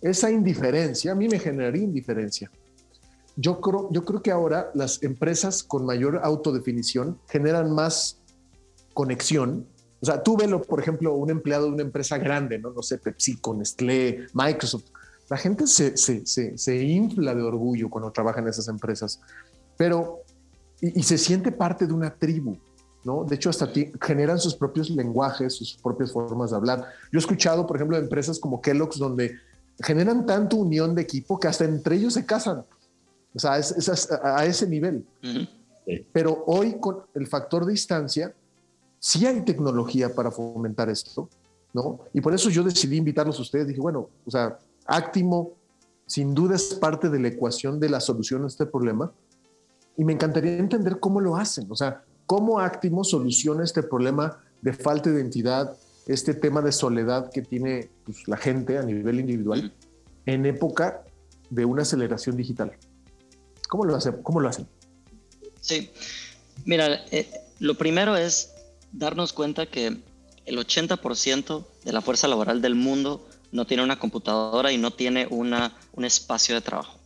Esa 0.02 0.30
indiferencia 0.30 1.10
a 1.10 1.16
mí 1.16 1.28
me 1.28 1.40
generaría 1.40 1.82
indiferencia. 1.82 2.48
Yo 3.34 3.60
creo, 3.60 3.88
yo 3.90 4.04
creo 4.04 4.22
que 4.22 4.30
ahora 4.30 4.70
las 4.72 5.02
empresas 5.02 5.64
con 5.64 5.84
mayor 5.84 6.20
autodefinición 6.22 7.18
generan 7.26 7.72
más 7.72 8.20
conexión, 8.94 9.66
O 10.00 10.06
sea, 10.06 10.22
tú 10.22 10.36
velo, 10.36 10.62
por 10.62 10.80
ejemplo, 10.80 11.14
un 11.14 11.30
empleado 11.30 11.66
de 11.66 11.72
una 11.72 11.82
empresa 11.82 12.18
grande, 12.18 12.58
no, 12.58 12.70
no 12.70 12.82
sé, 12.82 12.98
PepsiCo, 12.98 13.54
Nestlé, 13.54 14.26
Microsoft. 14.32 14.84
La 15.30 15.36
gente 15.36 15.66
se, 15.66 15.96
se, 15.96 16.26
se, 16.26 16.56
se 16.58 16.82
infla 16.82 17.34
de 17.34 17.42
orgullo 17.42 17.88
cuando 17.88 18.12
trabaja 18.12 18.40
en 18.40 18.48
esas 18.48 18.68
empresas, 18.68 19.20
pero 19.76 20.20
y, 20.80 21.00
y 21.00 21.02
se 21.02 21.16
siente 21.16 21.52
parte 21.52 21.86
de 21.86 21.92
una 21.92 22.14
tribu. 22.14 22.58
¿no? 23.04 23.24
De 23.24 23.36
hecho, 23.36 23.50
hasta 23.50 23.68
generan 24.00 24.38
sus 24.38 24.54
propios 24.54 24.90
lenguajes, 24.90 25.54
sus 25.54 25.76
propias 25.76 26.12
formas 26.12 26.50
de 26.50 26.56
hablar. 26.56 26.86
Yo 27.12 27.18
he 27.18 27.20
escuchado, 27.20 27.66
por 27.66 27.76
ejemplo, 27.76 27.96
de 27.96 28.02
empresas 28.02 28.38
como 28.38 28.60
Kellogg's, 28.60 28.98
donde 28.98 29.36
generan 29.82 30.26
tanto 30.26 30.56
unión 30.56 30.94
de 30.94 31.02
equipo 31.02 31.38
que 31.38 31.48
hasta 31.48 31.64
entre 31.64 31.96
ellos 31.96 32.14
se 32.14 32.24
casan. 32.24 32.64
O 33.34 33.38
sea, 33.38 33.58
es, 33.58 34.10
a, 34.22 34.46
ese 34.46 34.66
nivel. 34.66 35.04
Pero 36.12 36.44
hoy, 36.46 36.78
con 36.80 37.02
el 37.14 37.26
factor 37.26 37.66
distancia, 37.66 38.32
sí 39.04 39.26
hay 39.26 39.42
tecnología 39.42 40.14
para 40.14 40.30
fomentar 40.30 40.88
esto, 40.88 41.28
¿no? 41.74 42.00
Y 42.14 42.22
por 42.22 42.32
eso 42.32 42.48
yo 42.48 42.62
decidí 42.62 42.96
invitarlos 42.96 43.38
a 43.38 43.42
ustedes. 43.42 43.66
Dije, 43.66 43.78
bueno, 43.78 44.08
o 44.24 44.30
sea, 44.30 44.58
Actimo 44.86 45.52
sin 46.06 46.34
duda 46.34 46.56
es 46.56 46.72
parte 46.72 47.10
de 47.10 47.20
la 47.20 47.28
ecuación 47.28 47.78
de 47.78 47.90
la 47.90 48.00
solución 48.00 48.44
a 48.44 48.46
este 48.46 48.64
problema. 48.64 49.12
Y 49.98 50.06
me 50.06 50.14
encantaría 50.14 50.56
entender 50.56 51.00
cómo 51.00 51.20
lo 51.20 51.36
hacen. 51.36 51.70
O 51.70 51.76
sea, 51.76 52.02
cómo 52.24 52.60
Actimo 52.60 53.04
soluciona 53.04 53.62
este 53.62 53.82
problema 53.82 54.42
de 54.62 54.72
falta 54.72 55.10
de 55.10 55.16
identidad, 55.16 55.76
este 56.06 56.32
tema 56.32 56.62
de 56.62 56.72
soledad 56.72 57.30
que 57.30 57.42
tiene 57.42 57.90
pues, 58.06 58.26
la 58.26 58.38
gente 58.38 58.78
a 58.78 58.82
nivel 58.82 59.20
individual 59.20 59.70
en 60.24 60.46
época 60.46 61.04
de 61.50 61.66
una 61.66 61.82
aceleración 61.82 62.38
digital. 62.38 62.72
¿Cómo 63.68 63.84
lo, 63.84 63.96
hace, 63.96 64.12
cómo 64.22 64.40
lo 64.40 64.48
hacen? 64.48 64.66
Sí, 65.60 65.90
mira, 66.64 67.04
eh, 67.10 67.28
lo 67.58 67.76
primero 67.76 68.16
es 68.16 68.53
darnos 68.96 69.32
cuenta 69.32 69.66
que 69.66 69.96
el 70.46 70.58
80% 70.58 71.64
de 71.84 71.92
la 71.92 72.00
fuerza 72.00 72.28
laboral 72.28 72.60
del 72.62 72.74
mundo 72.74 73.26
no 73.52 73.66
tiene 73.66 73.82
una 73.82 73.98
computadora 73.98 74.72
y 74.72 74.78
no 74.78 74.90
tiene 74.90 75.26
una, 75.30 75.76
un 75.92 76.04
espacio 76.04 76.54
de 76.54 76.60
trabajo. 76.60 76.98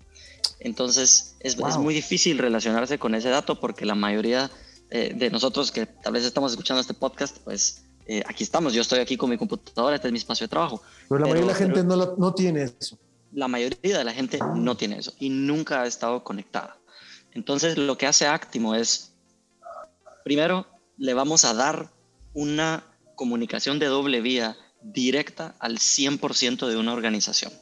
Entonces 0.60 1.36
es, 1.40 1.56
es 1.58 1.76
muy 1.76 1.94
difícil 1.94 2.38
relacionarse 2.38 2.98
con 2.98 3.14
ese 3.14 3.28
dato 3.28 3.60
porque 3.60 3.84
la 3.84 3.94
mayoría 3.94 4.50
eh, 4.90 5.12
de 5.14 5.30
nosotros 5.30 5.70
que 5.70 5.86
tal 5.86 6.14
vez 6.14 6.24
estamos 6.24 6.52
escuchando 6.52 6.80
este 6.80 6.94
podcast, 6.94 7.38
pues 7.38 7.82
eh, 8.06 8.22
aquí 8.26 8.42
estamos, 8.42 8.72
yo 8.72 8.80
estoy 8.80 9.00
aquí 9.00 9.16
con 9.16 9.30
mi 9.30 9.36
computadora, 9.36 9.96
este 9.96 10.08
es 10.08 10.12
mi 10.12 10.18
espacio 10.18 10.44
de 10.44 10.48
trabajo. 10.48 10.82
Pero 11.08 11.20
la 11.20 11.26
mayoría 11.26 11.42
de 11.42 11.52
la 11.52 11.58
gente 11.58 11.84
no, 11.84 12.14
no 12.16 12.34
tiene 12.34 12.62
eso. 12.62 12.98
La 13.32 13.48
mayoría 13.48 13.98
de 13.98 14.04
la 14.04 14.12
gente 14.12 14.38
no 14.56 14.76
tiene 14.76 14.98
eso 14.98 15.12
y 15.18 15.28
nunca 15.28 15.82
ha 15.82 15.86
estado 15.86 16.24
conectada. 16.24 16.78
Entonces 17.32 17.76
lo 17.76 17.98
que 17.98 18.06
hace 18.06 18.26
Actimo 18.26 18.74
es, 18.74 19.12
primero, 20.24 20.66
le 20.98 21.14
vamos 21.14 21.44
a 21.44 21.54
dar 21.54 21.90
una 22.34 22.84
comunicación 23.14 23.78
de 23.78 23.86
doble 23.86 24.20
vía 24.20 24.56
directa 24.82 25.54
al 25.58 25.78
100% 25.78 26.68
de 26.68 26.76
una 26.76 26.92
organización. 26.92 27.52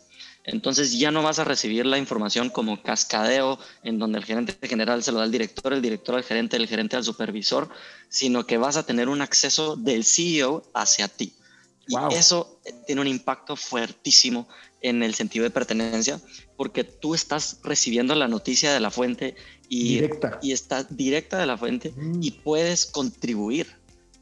Entonces 0.44 0.96
ya 0.96 1.10
no 1.10 1.24
vas 1.24 1.40
a 1.40 1.44
recibir 1.44 1.86
la 1.86 1.98
información 1.98 2.50
como 2.50 2.80
cascadeo, 2.80 3.58
en 3.82 3.98
donde 3.98 4.18
el 4.18 4.24
gerente 4.24 4.56
general 4.68 5.02
se 5.02 5.10
lo 5.10 5.18
da 5.18 5.24
al 5.24 5.32
director, 5.32 5.72
el 5.72 5.82
director 5.82 6.14
al 6.14 6.22
gerente, 6.22 6.56
el 6.56 6.68
gerente 6.68 6.94
al 6.94 7.02
supervisor, 7.02 7.68
sino 8.08 8.46
que 8.46 8.56
vas 8.56 8.76
a 8.76 8.86
tener 8.86 9.08
un 9.08 9.22
acceso 9.22 9.74
del 9.74 10.04
CEO 10.04 10.62
hacia 10.72 11.08
ti. 11.08 11.32
Y 11.88 12.14
eso 12.14 12.60
tiene 12.86 13.00
un 13.00 13.06
impacto 13.06 13.56
fuertísimo 13.56 14.48
en 14.80 15.02
el 15.02 15.14
sentido 15.14 15.44
de 15.44 15.50
pertenencia, 15.50 16.20
porque 16.56 16.84
tú 16.84 17.14
estás 17.14 17.58
recibiendo 17.62 18.14
la 18.14 18.28
noticia 18.28 18.72
de 18.72 18.80
la 18.80 18.90
fuente 18.90 19.36
y, 19.68 19.94
directa. 19.94 20.38
y 20.42 20.52
está 20.52 20.84
directa 20.84 21.38
de 21.38 21.46
la 21.46 21.56
fuente 21.56 21.92
mm. 21.96 22.22
y 22.22 22.30
puedes 22.32 22.86
contribuir, 22.86 23.66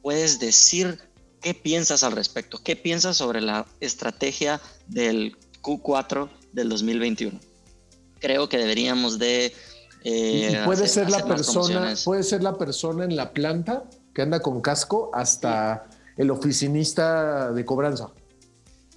puedes 0.02 0.38
decir 0.38 0.98
qué 1.40 1.54
piensas 1.54 2.02
al 2.02 2.12
respecto, 2.12 2.60
qué 2.62 2.76
piensas 2.76 3.16
sobre 3.16 3.40
la 3.40 3.66
estrategia 3.80 4.60
del 4.86 5.36
Q4 5.62 6.28
del 6.52 6.68
2021. 6.68 7.38
Creo 8.20 8.48
que 8.48 8.58
deberíamos 8.58 9.18
de... 9.18 9.52
Eh, 10.04 10.62
puede 10.64 10.86
ser 10.86 11.10
la 11.10 11.24
persona, 11.24 11.94
puede 12.04 12.22
ser 12.22 12.42
la 12.42 12.56
persona 12.56 13.04
en 13.04 13.16
la 13.16 13.32
planta 13.32 13.84
que 14.14 14.22
anda 14.22 14.40
con 14.40 14.60
casco 14.60 15.10
hasta 15.14 15.88
el 16.16 16.30
oficinista 16.30 17.52
de 17.52 17.64
cobranza. 17.64 18.10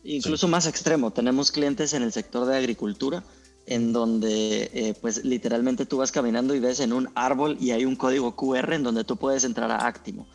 Incluso 0.04 0.48
más 0.48 0.68
extremo, 0.68 1.12
tenemos 1.12 1.52
clientes 1.52 1.94
en 1.94 2.04
el 2.04 2.14
sector 2.14 2.46
de 2.46 2.58
agricultura 2.58 3.24
en 3.68 3.92
donde 3.92 4.72
eh, 4.74 4.96
pues 5.02 5.26
literalmente 5.26 5.86
tú 5.86 5.98
vas 5.98 6.12
caminando 6.12 6.56
y 6.56 6.60
ves 6.60 6.80
en 6.80 6.94
un 6.94 7.10
árbol 7.16 7.58
y 7.60 7.72
hay 7.72 7.84
un 7.84 7.98
código 7.98 8.36
QR 8.36 8.74
en 8.74 8.84
donde 8.84 9.04
tú 9.04 9.18
puedes 9.18 9.44
entrar 9.44 9.70
a 9.70 9.86
Actimo. 9.86 10.26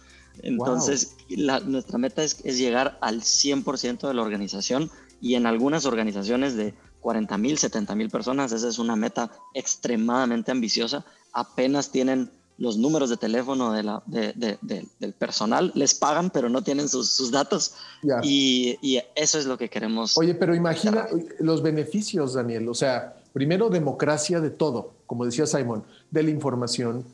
Entonces, 0.42 1.16
nuestra 1.64 1.98
meta 1.98 2.22
es, 2.22 2.38
es, 2.44 2.58
llegar 2.58 2.98
al 3.00 3.20
100% 3.20 4.08
de 4.08 4.14
la 4.14 4.22
organización 4.22 4.90
y 5.20 5.34
en 5.34 5.46
algunas 5.46 5.86
organizaciones 5.86 6.56
de 6.56 6.74
40 7.00 7.38
mil, 7.38 7.58
70 7.58 7.94
mil 7.94 8.10
personas, 8.10 8.52
esa 8.52 8.68
es 8.68 8.78
una 8.78 8.96
meta 8.96 9.30
extremadamente 9.54 10.50
ambiciosa, 10.50 11.04
apenas 11.32 11.90
tienen 11.90 12.30
los 12.58 12.76
números 12.76 13.10
de 13.10 13.16
teléfono 13.16 13.72
de 13.72 13.82
la, 13.82 14.02
del 14.06 15.12
personal, 15.18 15.72
les 15.74 15.94
pagan, 15.94 16.30
pero 16.30 16.48
no 16.48 16.62
tienen 16.62 16.88
sus, 16.88 17.30
datos. 17.30 17.74
Y, 18.22 18.78
y, 18.82 19.00
eso 19.14 19.38
es 19.38 19.46
lo 19.46 19.58
que 19.58 19.68
queremos. 19.68 20.16
Oye, 20.16 20.34
pero 20.34 20.54
imagina 20.54 21.06
los 21.40 21.62
beneficios, 21.62 22.34
Daniel. 22.34 22.68
O 22.68 22.74
sea, 22.74 23.16
primero 23.32 23.68
democracia 23.68 24.40
de 24.40 24.50
todo, 24.50 24.92
como 25.06 25.24
decía 25.24 25.46
Simon, 25.46 25.84
de 26.10 26.22
la 26.22 26.30
información, 26.30 27.04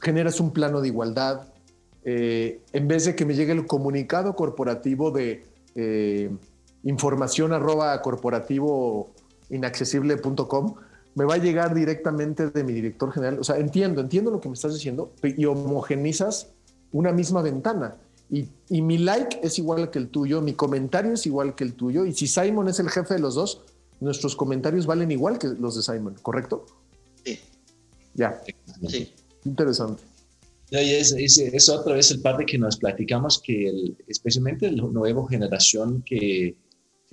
generas 0.00 0.40
un 0.40 0.52
plano 0.52 0.80
de 0.80 0.88
igualdad. 0.88 1.42
Eh, 2.04 2.60
en 2.72 2.88
vez 2.88 3.04
de 3.06 3.16
que 3.16 3.24
me 3.24 3.34
llegue 3.34 3.52
el 3.52 3.66
comunicado 3.66 4.34
corporativo 4.34 5.10
de... 5.10 5.46
Eh, 5.74 6.30
información 6.84 7.52
arroba 7.52 8.00
corporativo 8.02 9.10
inaccesible.com, 9.50 10.74
me 11.14 11.24
va 11.24 11.34
a 11.34 11.38
llegar 11.38 11.74
directamente 11.74 12.50
de 12.50 12.64
mi 12.64 12.72
director 12.72 13.12
general. 13.12 13.38
O 13.38 13.44
sea, 13.44 13.58
entiendo, 13.58 14.00
entiendo 14.00 14.30
lo 14.30 14.40
que 14.40 14.48
me 14.48 14.54
estás 14.54 14.74
diciendo 14.74 15.12
y 15.22 15.44
homogenizas 15.44 16.48
una 16.92 17.12
misma 17.12 17.42
ventana. 17.42 17.96
Y, 18.30 18.48
y, 18.68 18.82
mi 18.82 18.98
like 18.98 19.38
es 19.42 19.58
igual 19.58 19.90
que 19.90 19.98
el 19.98 20.08
tuyo, 20.08 20.40
mi 20.40 20.54
comentario 20.54 21.12
es 21.12 21.26
igual 21.26 21.54
que 21.54 21.64
el 21.64 21.74
tuyo. 21.74 22.06
Y 22.06 22.14
si 22.14 22.26
Simon 22.26 22.68
es 22.68 22.80
el 22.80 22.88
jefe 22.88 23.14
de 23.14 23.20
los 23.20 23.34
dos, 23.34 23.60
nuestros 24.00 24.34
comentarios 24.34 24.86
valen 24.86 25.10
igual 25.10 25.38
que 25.38 25.48
los 25.48 25.76
de 25.76 25.82
Simon, 25.82 26.16
¿correcto? 26.22 26.64
Sí. 27.24 27.38
Ya. 28.14 28.40
Sí. 28.88 29.12
Interesante. 29.44 30.02
Y 30.70 30.94
es, 30.94 31.12
es, 31.12 31.68
otra 31.68 31.94
vez 31.94 32.10
el 32.10 32.20
parte 32.20 32.46
que 32.46 32.58
nos 32.58 32.76
platicamos 32.78 33.40
que 33.40 33.94
especialmente 34.08 34.70
la 34.70 34.82
nueva 34.84 35.28
generación 35.28 36.02
que 36.02 36.56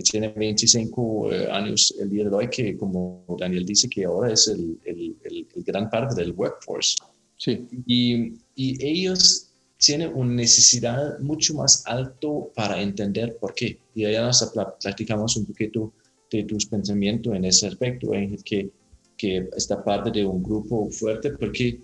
que 0.02 0.12
tiene 0.12 0.30
25 0.30 1.32
eh, 1.32 1.52
años 1.52 1.94
el 2.00 2.10
día 2.10 2.24
de 2.24 2.36
hoy, 2.36 2.50
que 2.50 2.76
como 2.78 3.24
Daniel 3.40 3.66
dice, 3.66 3.88
que 3.88 4.06
ahora 4.06 4.34
es 4.34 4.48
el, 4.48 4.80
el, 4.86 5.16
el, 5.24 5.64
gran 5.64 5.90
parte 5.90 6.16
del 6.16 6.32
workforce. 6.32 6.96
Sí. 7.38 7.68
Y, 7.86 8.34
y, 8.56 8.86
ellos 8.86 9.48
tienen 9.78 10.12
una 10.14 10.34
necesidad 10.34 11.20
mucho 11.20 11.56
más 11.56 11.84
alto 11.86 12.52
para 12.56 12.82
entender 12.82 13.38
por 13.40 13.54
qué. 13.54 13.80
Y 13.96 14.06
allá 14.06 14.24
nos 14.24 14.52
platicamos 14.80 15.38
un 15.38 15.46
poquito 15.46 15.94
de 16.32 16.44
tus 16.44 16.66
pensamientos 16.66 17.36
en 17.36 17.46
ese 17.46 17.68
aspecto, 17.68 18.14
en 18.14 18.38
que, 18.38 18.70
que 19.18 19.50
esta 19.56 19.84
parte 19.84 20.12
de 20.12 20.26
un 20.26 20.42
grupo 20.42 20.90
fuerte, 20.92 21.32
porque 21.32 21.80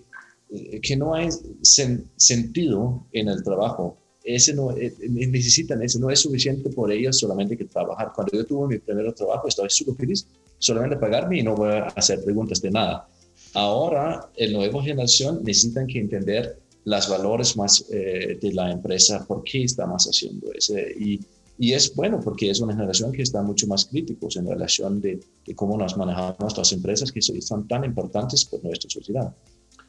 eh, 0.50 0.80
que 0.80 0.96
no 0.96 1.14
hay 1.14 1.28
sentido 1.62 3.06
en 3.12 3.28
el 3.28 3.42
trabajo 3.42 3.98
ese 4.34 4.54
no, 4.54 4.76
eh, 4.76 4.94
necesitan 5.08 5.82
eso, 5.82 5.98
no 5.98 6.10
es 6.10 6.20
suficiente 6.20 6.68
por 6.70 6.92
ellos 6.92 7.18
solamente 7.18 7.56
que 7.56 7.64
trabajar. 7.64 8.12
Cuando 8.14 8.32
yo 8.32 8.44
tuve 8.44 8.68
mi 8.68 8.78
primer 8.78 9.12
trabajo, 9.14 9.48
estaba 9.48 9.68
súper 9.70 9.94
feliz, 9.96 10.26
solamente 10.58 10.96
pagarme 10.96 11.38
y 11.38 11.42
no 11.42 11.54
voy 11.54 11.70
a 11.70 11.84
hacer 11.84 12.22
preguntas 12.22 12.60
de 12.60 12.70
nada. 12.70 13.08
Ahora, 13.54 14.30
la 14.36 14.50
nueva 14.50 14.82
generación 14.82 15.42
necesitan 15.44 15.86
que 15.86 16.00
entender 16.00 16.58
los 16.84 17.08
valores 17.08 17.56
más 17.56 17.84
eh, 17.90 18.38
de 18.40 18.52
la 18.52 18.70
empresa, 18.70 19.24
por 19.26 19.42
qué 19.44 19.64
estamos 19.64 20.04
haciendo 20.06 20.52
eso. 20.52 20.74
Y, 20.78 21.20
y, 21.58 21.72
es 21.72 21.94
bueno 21.94 22.20
porque 22.20 22.50
es 22.50 22.60
una 22.60 22.74
generación 22.74 23.12
que 23.12 23.22
está 23.22 23.42
mucho 23.42 23.66
más 23.66 23.86
críticos 23.86 24.36
en 24.36 24.46
relación 24.46 25.00
de, 25.00 25.20
de 25.46 25.54
cómo 25.54 25.76
nos 25.78 25.96
manejamos 25.96 26.56
las 26.56 26.72
empresas 26.72 27.10
que 27.10 27.22
son 27.22 27.66
tan 27.66 27.84
importantes 27.84 28.44
por 28.44 28.62
nuestra 28.62 28.90
sociedad. 28.90 29.34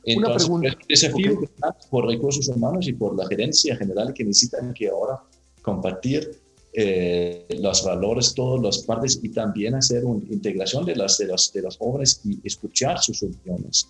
Entonces, 0.03 0.47
Una 0.47 0.61
pregunta. 0.61 0.67
Es 0.69 0.75
un 0.75 0.87
desafío 0.87 1.39
por 1.89 2.07
recursos 2.07 2.47
humanos 2.47 2.87
y 2.87 2.93
por 2.93 3.15
la 3.15 3.27
gerencia 3.27 3.75
general 3.75 4.13
que 4.13 4.23
necesitan 4.23 4.73
que 4.73 4.89
ahora 4.89 5.21
compartir 5.61 6.31
eh, 6.73 7.45
los 7.59 7.83
valores, 7.83 8.33
todas 8.33 8.61
las 8.61 8.83
partes 8.83 9.19
y 9.23 9.29
también 9.29 9.75
hacer 9.75 10.05
una 10.05 10.23
integración 10.29 10.85
de 10.85 10.95
las, 10.95 11.17
de, 11.17 11.25
los, 11.25 11.51
de 11.51 11.63
los 11.63 11.77
jóvenes 11.77 12.21
y 12.23 12.39
escuchar 12.43 12.99
sus 12.99 13.23
opiniones. 13.23 13.87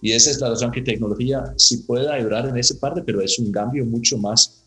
Y 0.00 0.12
esa 0.12 0.30
es 0.30 0.40
la 0.40 0.48
razón 0.48 0.72
que 0.72 0.82
tecnología 0.82 1.54
sí 1.56 1.78
puede 1.78 2.10
ayudar 2.10 2.48
en 2.48 2.56
esa 2.56 2.74
parte, 2.80 3.02
pero 3.02 3.20
es 3.20 3.38
un 3.38 3.52
cambio 3.52 3.84
mucho 3.84 4.18
más 4.18 4.64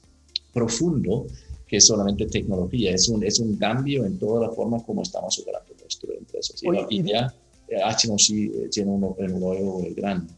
profundo 0.53 1.25
que 1.67 1.81
solamente 1.81 2.27
tecnología. 2.27 2.91
Es 2.91 3.09
un, 3.09 3.23
es 3.23 3.39
un 3.39 3.57
cambio 3.57 4.05
en 4.05 4.17
toda 4.19 4.47
la 4.47 4.53
forma 4.53 4.81
como 4.83 5.01
estamos 5.01 5.37
operando 5.39 5.73
nuestra 5.81 6.13
empresa. 6.13 6.53
y, 6.89 7.03
ya 7.03 7.33
H 7.83 8.07
sí 8.19 8.51
eh, 8.53 8.69
tiene 8.71 8.91
un, 8.91 9.03
un 9.03 9.95
grande. 9.95 10.33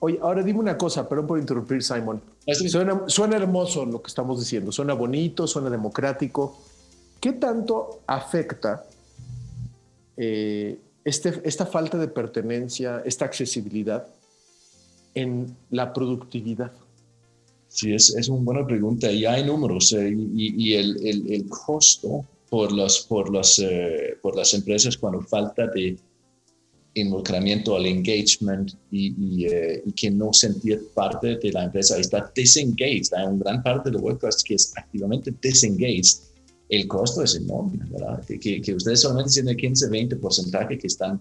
Oye, 0.00 0.18
ahora 0.22 0.42
dime 0.42 0.60
una 0.60 0.78
cosa, 0.78 1.08
perdón 1.08 1.26
por 1.26 1.38
interrumpir, 1.38 1.82
Simon. 1.82 2.20
Suena, 3.06 3.36
hermoso 3.36 3.84
lo 3.84 4.00
que 4.00 4.08
estamos 4.08 4.38
diciendo, 4.38 4.70
suena 4.70 4.94
bonito, 4.94 5.46
suena 5.46 5.70
democrático. 5.70 6.58
¿Qué 7.20 7.32
tanto 7.32 8.02
afecta 8.06 8.86
eh, 10.16 10.78
este, 11.04 11.40
esta 11.44 11.66
falta 11.66 11.98
de 11.98 12.08
pertenencia, 12.08 13.02
esta 13.04 13.24
accesibilidad 13.24 14.06
en 15.14 15.56
la 15.70 15.92
productividad? 15.92 16.70
Sí, 17.68 17.92
es, 17.92 18.14
es 18.14 18.28
una 18.28 18.44
buena 18.44 18.66
pregunta 18.66 19.10
y 19.10 19.26
hay 19.26 19.44
números 19.44 19.92
eh, 19.92 20.14
y, 20.16 20.72
el, 20.74 21.06
el, 21.06 21.48
costo 21.48 22.24
por, 22.48 22.72
los, 22.72 23.00
por, 23.00 23.30
los, 23.30 23.58
eh, 23.58 24.16
por 24.22 24.36
las 24.36 24.54
empresas 24.54 24.96
cuando 24.96 25.20
falta 25.20 25.66
de 25.66 25.98
involucramiento 27.00 27.76
al 27.76 27.86
engagement 27.86 28.72
y, 28.90 29.46
eh, 29.46 29.82
y, 29.84 29.92
que 29.92 30.10
no 30.10 30.32
sentir 30.32 30.88
parte 30.94 31.36
de 31.36 31.52
la 31.52 31.64
empresa 31.64 31.98
está 31.98 32.30
disengaged. 32.34 33.12
Hay 33.16 33.26
una 33.26 33.38
gran 33.38 33.62
parte 33.62 33.90
de 33.90 33.96
workforce 33.96 34.42
que 34.44 34.54
es 34.54 34.72
activamente 34.76 35.32
disengaged. 35.42 36.20
El 36.68 36.86
costo 36.86 37.22
es 37.22 37.34
enorme, 37.36 37.78
¿verdad? 37.90 38.24
Que, 38.26 38.60
que, 38.60 38.74
ustedes 38.74 39.00
solamente 39.00 39.32
tienen 39.32 39.56
15, 39.56 39.88
20 39.88 40.16
porcentaje 40.16 40.78
que 40.78 40.86
están 40.86 41.20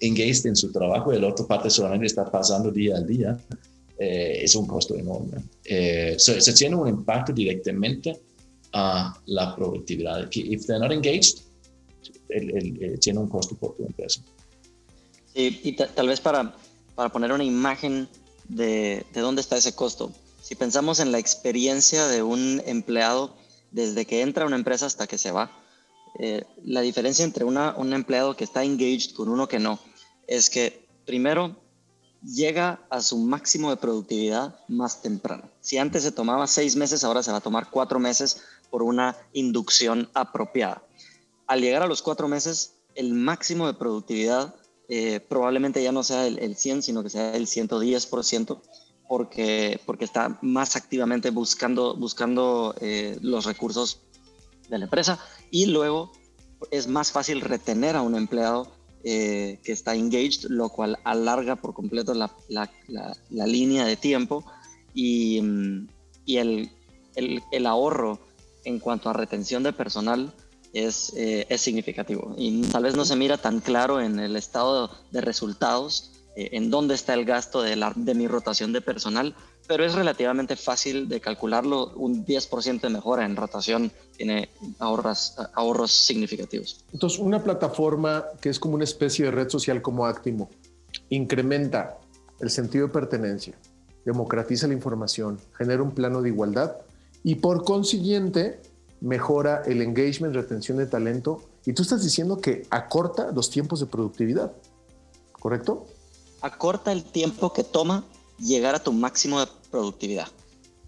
engaged 0.00 0.46
en 0.46 0.56
su 0.56 0.70
trabajo 0.70 1.14
y 1.14 1.20
la 1.20 1.28
otra 1.28 1.46
parte 1.46 1.70
solamente 1.70 2.06
está 2.06 2.30
pasando 2.30 2.70
día 2.70 2.96
a 2.96 3.00
día. 3.00 3.38
Eh, 3.98 4.40
es 4.42 4.54
un 4.54 4.66
costo 4.66 4.96
enorme. 4.96 5.38
Eh, 5.64 6.16
se 6.18 6.52
tiene 6.52 6.76
un 6.76 6.88
impacto 6.88 7.32
directamente 7.32 8.20
a 8.72 9.14
la 9.26 9.54
productividad. 9.56 10.28
Que 10.28 10.40
if 10.40 10.66
they're 10.66 10.80
not 10.80 10.92
engaged, 10.92 11.38
el, 12.28 12.98
tiene 13.00 13.20
un 13.20 13.28
costo 13.28 13.54
por 13.54 13.76
tu 13.76 13.84
empresa. 13.86 14.20
Y 15.34 15.72
tal 15.72 16.08
vez 16.08 16.20
para, 16.20 16.54
para 16.94 17.10
poner 17.10 17.32
una 17.32 17.44
imagen 17.44 18.08
de, 18.48 19.04
de 19.12 19.20
dónde 19.20 19.40
está 19.40 19.56
ese 19.56 19.74
costo. 19.74 20.12
Si 20.42 20.54
pensamos 20.54 21.00
en 21.00 21.10
la 21.10 21.18
experiencia 21.18 22.06
de 22.06 22.22
un 22.22 22.62
empleado 22.66 23.34
desde 23.72 24.06
que 24.06 24.20
entra 24.20 24.44
a 24.44 24.46
una 24.46 24.56
empresa 24.56 24.86
hasta 24.86 25.06
que 25.06 25.18
se 25.18 25.32
va, 25.32 25.50
eh, 26.20 26.44
la 26.64 26.80
diferencia 26.80 27.24
entre 27.24 27.44
una, 27.44 27.74
un 27.76 27.92
empleado 27.92 28.36
que 28.36 28.44
está 28.44 28.62
engaged 28.62 29.14
con 29.16 29.28
uno 29.28 29.48
que 29.48 29.58
no 29.58 29.80
es 30.26 30.48
que 30.48 30.86
primero 31.04 31.56
llega 32.22 32.80
a 32.88 33.02
su 33.02 33.18
máximo 33.18 33.70
de 33.70 33.76
productividad 33.76 34.58
más 34.68 35.02
temprano. 35.02 35.50
Si 35.60 35.76
antes 35.76 36.02
se 36.02 36.12
tomaba 36.12 36.46
seis 36.46 36.76
meses, 36.76 37.04
ahora 37.04 37.22
se 37.22 37.30
va 37.30 37.38
a 37.38 37.42
tomar 37.42 37.70
cuatro 37.70 37.98
meses 37.98 38.42
por 38.70 38.82
una 38.82 39.16
inducción 39.32 40.08
apropiada. 40.14 40.82
Al 41.46 41.60
llegar 41.60 41.82
a 41.82 41.86
los 41.86 42.00
cuatro 42.00 42.28
meses, 42.28 42.74
el 42.94 43.12
máximo 43.12 43.66
de 43.66 43.74
productividad 43.74 44.54
eh, 44.96 45.18
probablemente 45.18 45.82
ya 45.82 45.90
no 45.90 46.04
sea 46.04 46.24
el, 46.28 46.54
100, 46.54 46.84
sino 46.84 47.02
que 47.02 47.10
sea 47.10 47.34
el 47.34 47.48
110%, 47.48 48.60
porque, 49.08 49.80
porque 49.84 50.04
está 50.04 50.38
más 50.40 50.76
activamente 50.76 51.30
buscando, 51.30 51.96
buscando 51.96 52.76
eh, 52.80 53.18
los 53.20 53.44
recursos 53.44 54.02
de 54.68 54.78
la 54.78 54.84
empresa. 54.84 55.18
Y 55.50 55.66
luego 55.66 56.12
es 56.70 56.86
más 56.86 57.10
fácil 57.10 57.40
retener 57.40 57.96
a 57.96 58.02
un 58.02 58.14
empleado 58.14 58.70
eh, 59.02 59.58
que 59.64 59.72
está 59.72 59.96
engaged, 59.96 60.48
lo 60.48 60.68
cual 60.68 61.00
alarga 61.02 61.56
por 61.56 61.74
completo 61.74 62.14
la, 62.14 62.30
la, 62.48 62.70
la, 62.86 63.46
línea 63.48 63.86
de 63.86 63.96
tiempo 63.96 64.44
y, 64.94 65.42
mm, 65.42 65.88
y 66.24 66.36
el, 66.36 66.70
el, 67.16 67.42
el, 67.50 67.66
ahorro 67.66 68.20
en 68.62 68.78
cuanto 68.78 69.10
a 69.10 69.12
retención 69.12 69.64
de 69.64 69.72
personal 69.72 70.32
es, 70.74 71.12
eh, 71.16 71.46
es, 71.48 71.60
significativo. 71.60 72.34
Y 72.36 72.62
tal 72.62 72.82
vez 72.82 72.96
no 72.96 73.04
se 73.04 73.16
mira 73.16 73.38
tan 73.38 73.60
claro 73.60 74.00
en 74.00 74.18
el 74.18 74.36
estado 74.36 74.90
de 75.12 75.20
resultados, 75.20 76.10
eh, 76.36 76.50
en 76.52 76.70
dónde 76.70 76.94
está 76.94 77.14
el 77.14 77.24
gasto 77.24 77.62
de, 77.62 77.76
la, 77.76 77.92
de 77.94 78.14
mi 78.14 78.26
rotación 78.26 78.72
de 78.72 78.80
personal, 78.80 79.34
pero 79.66 79.84
es 79.84 79.94
relativamente 79.94 80.56
fácil 80.56 81.08
de 81.08 81.20
calcularlo. 81.20 81.92
Un 81.94 82.26
10% 82.26 82.80
de 82.80 82.88
mejora 82.90 83.24
en 83.24 83.36
rotación 83.36 83.92
tiene 84.16 84.50
ahorras, 84.78 85.36
ahorros 85.54 85.92
significativos. 85.92 86.84
Entonces, 86.92 87.18
una 87.18 87.42
plataforma 87.42 88.24
que 88.40 88.50
es 88.50 88.58
como 88.58 88.74
una 88.74 88.84
especie 88.84 89.26
de 89.26 89.30
red 89.30 89.48
social 89.48 89.80
como 89.80 90.06
Actimo 90.06 90.50
incrementa 91.08 91.98
el 92.40 92.50
sentido 92.50 92.88
de 92.88 92.92
pertenencia, 92.92 93.54
democratiza 94.04 94.66
la 94.66 94.74
información, 94.74 95.38
genera 95.56 95.82
un 95.82 95.92
plano 95.92 96.20
de 96.20 96.28
igualdad 96.28 96.76
y 97.22 97.36
por 97.36 97.64
consiguiente 97.64 98.60
mejora 99.04 99.62
el 99.66 99.82
engagement, 99.82 100.34
retención 100.34 100.78
de 100.78 100.86
talento. 100.86 101.42
Y 101.66 101.74
tú 101.74 101.82
estás 101.82 102.02
diciendo 102.02 102.40
que 102.40 102.66
acorta 102.70 103.30
los 103.32 103.50
tiempos 103.50 103.80
de 103.80 103.86
productividad, 103.86 104.52
¿correcto? 105.32 105.86
Acorta 106.40 106.90
el 106.90 107.04
tiempo 107.04 107.52
que 107.52 107.64
toma 107.64 108.04
llegar 108.38 108.74
a 108.74 108.82
tu 108.82 108.92
máximo 108.92 109.40
de 109.40 109.46
productividad. 109.70 110.28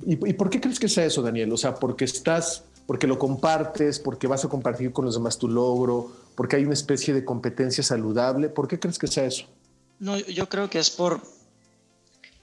¿Y, 0.04 0.16
por 0.16 0.50
qué 0.50 0.60
crees 0.60 0.78
que 0.78 0.88
sea 0.88 1.04
eso, 1.04 1.22
Daniel? 1.22 1.52
O 1.52 1.56
sea, 1.56 1.74
porque 1.74 2.04
estás, 2.04 2.64
porque 2.86 3.06
lo 3.06 3.18
compartes, 3.18 3.98
porque 3.98 4.26
vas 4.26 4.44
a 4.44 4.48
compartir 4.48 4.92
con 4.92 5.04
los 5.04 5.14
demás 5.14 5.38
tu 5.38 5.48
logro, 5.48 6.10
porque 6.34 6.56
hay 6.56 6.64
una 6.64 6.74
especie 6.74 7.12
de 7.12 7.24
competencia 7.24 7.84
saludable. 7.84 8.48
¿Por 8.48 8.66
qué 8.66 8.78
crees 8.78 8.98
que 8.98 9.06
sea 9.06 9.26
eso? 9.26 9.44
No, 9.98 10.18
yo 10.18 10.48
creo 10.48 10.68
que 10.68 10.78
es 10.78 10.90
por, 10.90 11.20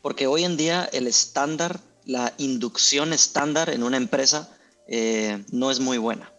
porque 0.01 0.27
hoy 0.27 0.43
en 0.43 0.57
día 0.57 0.87
el 0.93 1.07
estándar, 1.07 1.79
la 2.05 2.33
inducción 2.37 3.13
estándar 3.13 3.69
en 3.69 3.83
una 3.83 3.97
empresa 3.97 4.49
eh, 4.87 5.43
no 5.51 5.71
es 5.71 5.79
muy 5.79 5.97
buena. 5.97 6.31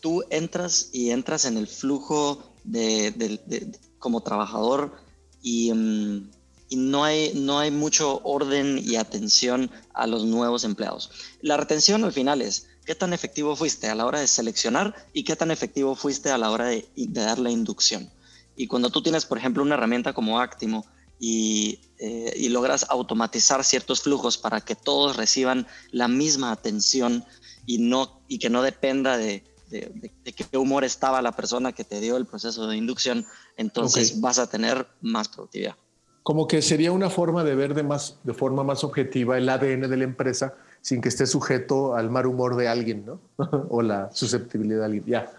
Tú 0.00 0.22
entras 0.30 0.90
y 0.92 1.10
entras 1.10 1.44
en 1.44 1.56
el 1.56 1.66
flujo 1.66 2.52
de, 2.64 3.38
como 3.98 4.22
trabajador 4.22 4.96
y 5.42 5.72
mm, 5.72 6.30
y 6.68 6.76
no 6.76 7.04
hay, 7.04 7.32
no 7.34 7.58
hay 7.58 7.70
mucho 7.70 8.20
orden 8.24 8.80
y 8.82 8.96
atención 8.96 9.70
a 9.92 10.06
los 10.06 10.24
nuevos 10.24 10.64
empleados. 10.64 11.10
La 11.40 11.56
retención 11.56 12.04
al 12.04 12.12
final 12.12 12.42
es 12.42 12.66
qué 12.84 12.94
tan 12.94 13.12
efectivo 13.12 13.54
fuiste 13.54 13.88
a 13.88 13.94
la 13.94 14.06
hora 14.06 14.20
de 14.20 14.26
seleccionar 14.26 14.94
y 15.12 15.24
qué 15.24 15.36
tan 15.36 15.50
efectivo 15.50 15.94
fuiste 15.94 16.30
a 16.30 16.38
la 16.38 16.50
hora 16.50 16.66
de, 16.66 16.86
dar 16.96 17.38
la 17.38 17.50
inducción. 17.50 18.10
Y 18.56 18.66
cuando 18.66 18.90
tú 18.90 19.02
tienes, 19.02 19.24
por 19.24 19.38
ejemplo, 19.38 19.62
una 19.62 19.74
herramienta 19.74 20.12
como 20.12 20.40
Actimo 20.40 20.86
y, 21.18 21.80
eh, 21.98 22.32
y 22.36 22.48
logras 22.48 22.86
automatizar 22.88 23.62
ciertos 23.64 24.02
flujos 24.02 24.38
para 24.38 24.60
que 24.60 24.74
todos 24.74 25.16
reciban 25.16 25.66
la 25.90 26.08
misma 26.08 26.52
atención 26.52 27.24
y, 27.66 27.78
no, 27.78 28.20
y 28.28 28.38
que 28.38 28.50
no 28.50 28.62
dependa 28.62 29.16
de, 29.16 29.42
de, 29.70 30.10
qué 30.32 30.56
humor 30.56 30.84
estaba 30.84 31.22
la 31.22 31.32
persona 31.32 31.72
que 31.72 31.84
te 31.84 32.00
dio 32.00 32.16
el 32.16 32.26
proceso 32.26 32.66
de 32.66 32.76
inducción, 32.76 33.26
entonces 33.56 34.20
vas 34.20 34.38
a 34.38 34.48
tener 34.48 34.86
más 35.00 35.28
productividad 35.28 35.76
como 36.24 36.48
que 36.48 36.62
sería 36.62 36.90
una 36.90 37.10
forma 37.10 37.44
de 37.44 37.54
ver 37.54 37.74
de, 37.74 37.82
más, 37.82 38.16
de 38.24 38.32
forma 38.32 38.64
más 38.64 38.82
objetiva 38.82 39.36
el 39.36 39.46
ADN 39.46 39.90
de 39.90 39.96
la 39.98 40.04
empresa 40.04 40.54
sin 40.80 41.02
que 41.02 41.10
esté 41.10 41.26
sujeto 41.26 41.94
al 41.94 42.10
mal 42.10 42.26
humor 42.26 42.56
de 42.56 42.66
alguien, 42.66 43.04
¿no? 43.04 43.20
o 43.68 43.82
la 43.82 44.10
susceptibilidad 44.10 44.80
de 44.80 44.84
alguien. 44.86 45.04
Ya. 45.04 45.32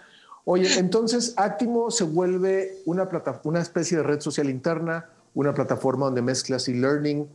Oye, 0.45 0.77
entonces 0.77 1.33
Actimo 1.37 1.89
se 1.89 2.03
vuelve 2.03 2.83
una, 2.85 3.09
una 3.43 3.61
especie 3.61 3.97
de 3.97 4.03
red 4.03 4.21
social 4.21 4.47
interna, 4.47 5.09
una 5.33 5.55
plataforma 5.55 6.05
donde 6.05 6.21
mezclas 6.21 6.67
y 6.67 6.75
learning. 6.75 7.27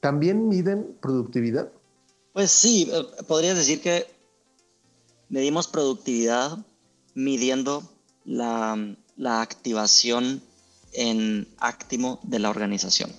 ¿También 0.00 0.46
miden 0.46 0.94
productividad? 1.00 1.70
Pues 2.34 2.50
sí, 2.50 2.90
eh, 2.92 3.24
podrías 3.26 3.56
decir 3.56 3.80
que 3.80 4.06
medimos 5.30 5.68
productividad 5.68 6.58
midiendo 7.14 7.82
la, 8.24 8.96
la 9.16 9.40
activación 9.40 10.42
en 10.92 11.48
Actimo 11.58 12.20
de 12.22 12.38
la 12.38 12.50
organización. 12.50 13.10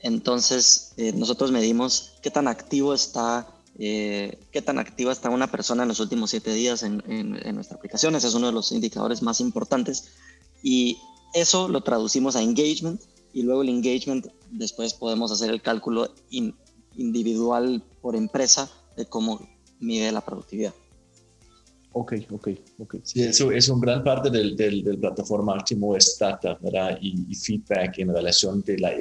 Entonces, 0.00 0.92
eh, 0.96 1.12
nosotros 1.12 1.50
medimos 1.50 2.12
qué 2.22 2.30
tan 2.30 2.48
activo 2.48 2.94
está, 2.94 3.48
eh, 3.78 4.38
qué 4.52 4.62
tan 4.62 4.78
activa 4.78 5.12
está 5.12 5.30
una 5.30 5.50
persona 5.50 5.82
en 5.82 5.88
los 5.88 6.00
últimos 6.00 6.30
siete 6.30 6.52
días 6.54 6.82
en, 6.82 7.02
nuestra 7.54 7.76
aplicación. 7.76 8.14
Ese 8.14 8.28
es 8.28 8.34
uno 8.34 8.46
de 8.46 8.52
los 8.52 8.72
indicadores 8.72 9.22
más 9.22 9.40
importantes. 9.40 10.08
Y 10.62 10.98
eso 11.34 11.68
lo 11.68 11.80
traducimos 11.82 12.36
a 12.36 12.42
engagement 12.42 13.00
y 13.32 13.42
luego 13.42 13.62
el 13.62 13.68
engagement, 13.68 14.26
después 14.50 14.94
podemos 14.94 15.30
hacer 15.30 15.50
el 15.50 15.62
cálculo 15.62 16.12
individual 16.96 17.82
por 18.00 18.16
empresa 18.16 18.70
de 18.96 19.06
cómo 19.06 19.48
mide 19.80 20.10
la 20.12 20.24
productividad. 20.24 20.74
Ok, 21.92 22.14
ok, 22.30 22.48
ok. 22.78 22.96
Sí, 23.02 23.22
eso 23.22 23.50
es 23.50 23.68
una 23.68 23.80
gran 23.80 24.04
parte 24.04 24.30
del, 24.30 24.56
del, 24.56 24.84
del 24.84 24.98
plataforma 24.98 25.54
Optimo 25.54 25.96
es 25.96 26.16
data 26.20 26.58
¿verdad? 26.60 26.98
Y, 27.00 27.34
feedback 27.34 27.98
en 27.98 28.14
relación 28.14 28.62
de 28.62 28.78
la 28.78 28.92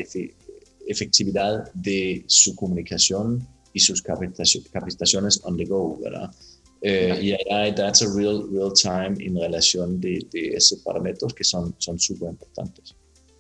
efectividad 0.88 1.72
de 1.74 2.24
su 2.28 2.56
comunicación 2.56 3.46
y 3.74 3.80
sus 3.80 4.02
capacitaciones 4.02 5.42
on 5.44 5.58
the 5.58 5.66
go, 5.66 6.00
¿verdad? 6.02 6.34
Eh, 6.82 7.20
y 7.22 7.54
ahí 7.54 7.74
that's 7.74 8.02
a 8.02 8.08
real, 8.16 8.48
real 8.52 8.72
time 8.72 9.16
en 9.20 9.36
relación 9.36 10.00
de, 10.00 10.26
de 10.32 10.50
esos 10.50 10.80
parámetros 10.80 11.34
que 11.34 11.44
son 11.44 11.76
súper 11.80 12.30
importantes. 12.30 12.96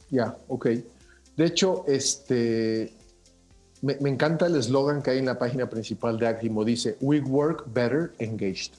Ya, 0.09 0.35
ok. 0.47 0.67
De 1.35 1.45
hecho, 1.45 1.85
este, 1.87 2.93
me, 3.81 3.97
me 4.01 4.09
encanta 4.09 4.47
el 4.47 4.55
eslogan 4.55 5.01
que 5.01 5.11
hay 5.11 5.19
en 5.19 5.25
la 5.25 5.37
página 5.37 5.69
principal 5.69 6.17
de 6.17 6.27
Actimo. 6.27 6.65
Dice, 6.65 6.97
we 6.99 7.19
work 7.21 7.65
better 7.73 8.11
engaged. 8.19 8.73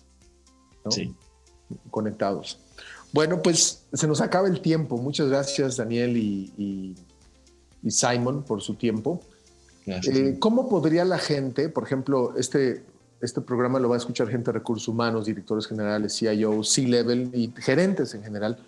Sí. 0.90 1.14
Conectados. 1.90 2.58
Bueno, 3.12 3.42
pues 3.42 3.84
se 3.92 4.06
nos 4.06 4.20
acaba 4.20 4.48
el 4.48 4.60
tiempo. 4.60 4.98
Muchas 4.98 5.28
gracias, 5.28 5.76
Daniel 5.76 6.16
y, 6.16 6.94
Simon, 7.88 8.42
por 8.42 8.60
su 8.60 8.74
tiempo. 8.74 9.20
Eh, 9.86 10.36
¿Cómo 10.38 10.68
podría 10.68 11.04
la 11.04 11.18
gente, 11.18 11.70
por 11.70 11.84
ejemplo, 11.84 12.34
este, 12.36 12.82
este 13.22 13.40
programa 13.40 13.78
lo 13.78 13.88
va 13.88 13.94
a 13.94 13.98
escuchar 13.98 14.28
gente 14.28 14.52
de 14.52 14.58
recursos 14.58 14.86
humanos, 14.88 15.24
directores 15.24 15.66
generales, 15.66 16.14
CIO, 16.18 16.62
C-level 16.62 17.30
y 17.32 17.52
gerentes 17.56 18.14
en 18.14 18.22
general? 18.22 18.58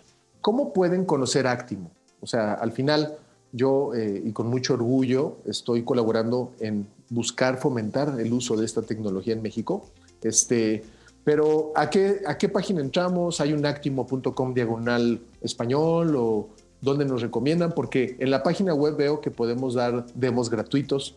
¿Cómo 0.41 0.73
pueden 0.73 1.05
conocer 1.05 1.45
Actimo? 1.45 1.91
O 2.19 2.25
sea, 2.25 2.53
al 2.53 2.71
final 2.71 3.17
yo, 3.51 3.93
eh, 3.93 4.21
y 4.25 4.31
con 4.31 4.47
mucho 4.47 4.73
orgullo, 4.73 5.37
estoy 5.45 5.83
colaborando 5.83 6.53
en 6.59 6.87
buscar 7.09 7.57
fomentar 7.57 8.19
el 8.19 8.33
uso 8.33 8.55
de 8.55 8.65
esta 8.65 8.81
tecnología 8.81 9.33
en 9.33 9.41
México. 9.41 9.89
Este, 10.23 10.83
pero 11.23 11.71
¿a 11.75 11.89
qué, 11.89 12.21
¿a 12.25 12.37
qué 12.37 12.49
página 12.49 12.81
entramos? 12.81 13.41
¿Hay 13.41 13.53
un 13.53 13.65
actimo.com 13.65 14.53
diagonal 14.53 15.21
español 15.41 16.15
o 16.15 16.49
dónde 16.81 17.05
nos 17.05 17.21
recomiendan? 17.21 17.73
Porque 17.73 18.15
en 18.19 18.31
la 18.31 18.41
página 18.43 18.73
web 18.73 18.95
veo 18.97 19.21
que 19.21 19.31
podemos 19.31 19.75
dar 19.75 20.05
demos 20.13 20.49
gratuitos 20.49 21.15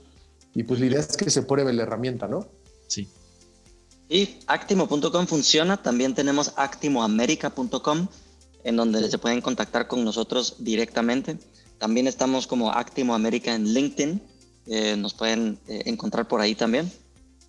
y 0.55 0.63
pues 0.63 0.81
la 0.81 0.87
idea 0.87 1.01
es 1.01 1.17
que 1.17 1.31
se 1.31 1.43
pruebe 1.43 1.73
la 1.73 1.83
herramienta, 1.83 2.29
¿no? 2.29 2.47
Sí. 2.87 3.09
Y 4.09 4.37
actimo.com 4.47 5.27
funciona. 5.27 5.83
También 5.83 6.15
tenemos 6.15 6.53
actimoamerica.com 6.57 8.07
en 8.65 8.77
donde 8.77 9.11
se 9.11 9.19
pueden 9.19 9.41
contactar 9.41 9.89
con 9.89 10.05
nosotros 10.05 10.57
directamente. 10.59 11.39
También 11.79 12.07
estamos 12.07 12.47
como 12.47 12.71
Actimo 12.71 13.15
América 13.15 13.55
en 13.55 13.73
LinkedIn. 13.73 14.21
Eh, 14.67 14.97
nos 14.97 15.15
pueden 15.15 15.59
eh, 15.69 15.83
encontrar 15.87 16.29
por 16.29 16.41
ahí 16.41 16.55
también. 16.55 16.91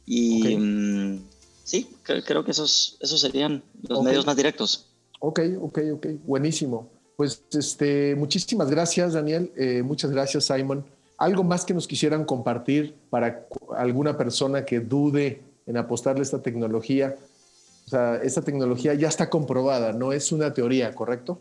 Y 0.05 0.57
mm, 0.57 1.19
sí, 1.65 1.89
creo 2.03 2.45
que 2.45 2.51
esos, 2.51 2.97
esos 3.01 3.19
serían 3.19 3.61
los 3.89 4.01
medios 4.01 4.25
más 4.25 4.37
directos. 4.37 4.87
Ok, 5.19 5.41
ok, 5.59 5.79
ok. 5.95 6.07
Buenísimo. 6.25 6.89
Pues 7.17 7.43
este, 7.51 8.15
muchísimas 8.15 8.69
gracias, 8.69 9.13
Daniel. 9.13 9.51
Eh, 9.57 9.83
muchas 9.83 10.11
gracias, 10.11 10.45
Simon. 10.45 10.85
¿Algo 11.17 11.43
más 11.43 11.65
que 11.65 11.73
nos 11.73 11.87
quisieran 11.87 12.25
compartir 12.25 12.95
para 13.09 13.45
alguna 13.75 14.17
persona 14.17 14.65
que 14.65 14.79
dude 14.79 15.41
en 15.65 15.77
apostarle 15.77 16.21
a 16.21 16.23
esta 16.23 16.41
tecnología? 16.41 17.15
O 17.85 17.89
sea, 17.89 18.15
esta 18.17 18.41
tecnología 18.41 18.93
ya 18.93 19.07
está 19.07 19.29
comprobada, 19.29 19.93
no 19.93 20.13
es 20.13 20.31
una 20.31 20.53
teoría, 20.53 20.93
¿correcto? 20.93 21.39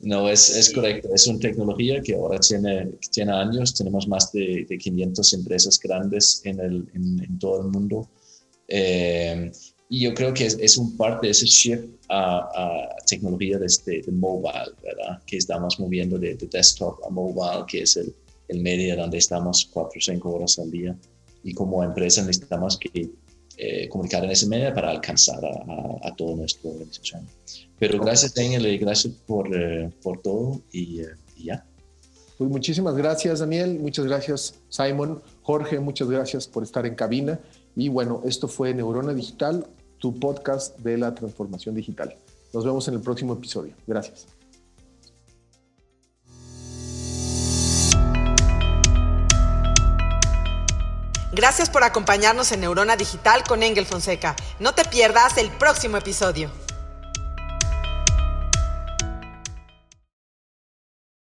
No, 0.00 0.28
es, 0.28 0.54
es 0.54 0.72
correcto. 0.72 1.08
Es 1.14 1.26
una 1.26 1.38
tecnología 1.38 2.02
que 2.02 2.14
ahora 2.14 2.38
tiene, 2.40 2.92
tiene 3.10 3.32
años. 3.32 3.74
Tenemos 3.74 4.06
más 4.06 4.30
de, 4.32 4.66
de 4.68 4.78
500 4.78 5.32
empresas 5.32 5.78
grandes 5.80 6.42
en, 6.44 6.60
el, 6.60 6.88
en, 6.94 7.38
todo 7.38 7.62
el 7.62 7.68
mundo. 7.68 8.08
Eh, 8.68 9.50
y 9.88 10.00
yo 10.00 10.14
creo 10.14 10.34
que 10.34 10.46
es, 10.46 10.58
es, 10.60 10.76
un 10.76 10.96
parte 10.96 11.28
de 11.28 11.30
ese 11.30 11.46
shift 11.46 11.84
a, 12.08 12.38
a 12.38 12.96
tecnología 13.06 13.58
desde 13.58 14.02
de 14.02 14.12
mobile, 14.12 14.72
¿verdad? 14.82 15.22
Que 15.24 15.36
estamos 15.36 15.78
moviendo 15.78 16.18
de, 16.18 16.34
de, 16.34 16.46
desktop 16.46 17.04
a 17.04 17.10
mobile, 17.10 17.64
que 17.68 17.82
es 17.82 17.96
el, 17.96 18.12
el 18.48 18.60
medio 18.60 18.96
donde 18.96 19.18
estamos 19.18 19.68
cuatro 19.72 19.98
o 19.98 20.00
cinco 20.00 20.34
horas 20.34 20.58
al 20.58 20.70
día. 20.70 20.96
Y 21.44 21.54
como 21.54 21.84
empresa 21.84 22.22
necesitamos 22.22 22.76
que 22.76 23.10
eh, 23.58 23.88
comunicar 23.88 24.22
en 24.22 24.30
ese 24.30 24.46
medio 24.46 24.74
para 24.74 24.90
alcanzar 24.90 25.42
a, 25.42 26.08
a, 26.08 26.14
toda 26.14 26.36
nuestra 26.36 26.70
organización. 26.70 27.26
Pero 27.78 27.98
gracias, 27.98 28.34
Daniel, 28.34 28.66
y 28.66 28.76
gracias 28.76 29.14
por, 29.26 29.48
eh, 29.56 29.90
por 30.02 30.20
todo 30.20 30.60
y, 30.72 31.00
eh, 31.00 31.06
y, 31.36 31.44
ya. 31.44 31.64
Pues 32.36 32.50
muchísimas 32.50 32.94
gracias, 32.96 33.38
Daniel. 33.38 33.78
Muchas 33.78 34.04
gracias, 34.04 34.56
Simon. 34.68 35.22
Jorge, 35.42 35.80
muchas 35.80 36.10
gracias 36.10 36.46
por 36.46 36.64
estar 36.64 36.84
en 36.84 36.96
cabina. 36.96 37.40
Y 37.76 37.90
bueno, 37.90 38.22
esto 38.24 38.48
fue 38.48 38.72
Neurona 38.72 39.12
Digital, 39.12 39.66
tu 39.98 40.18
podcast 40.18 40.78
de 40.78 40.96
la 40.96 41.14
transformación 41.14 41.74
digital. 41.74 42.16
Nos 42.52 42.64
vemos 42.64 42.88
en 42.88 42.94
el 42.94 43.00
próximo 43.00 43.34
episodio. 43.34 43.74
Gracias. 43.86 44.26
Gracias 51.32 51.68
por 51.68 51.84
acompañarnos 51.84 52.50
en 52.52 52.60
Neurona 52.60 52.96
Digital 52.96 53.42
con 53.46 53.62
Engel 53.62 53.84
Fonseca. 53.84 54.34
No 54.58 54.72
te 54.72 54.86
pierdas 54.86 55.36
el 55.36 55.50
próximo 55.50 55.98
episodio. 55.98 56.50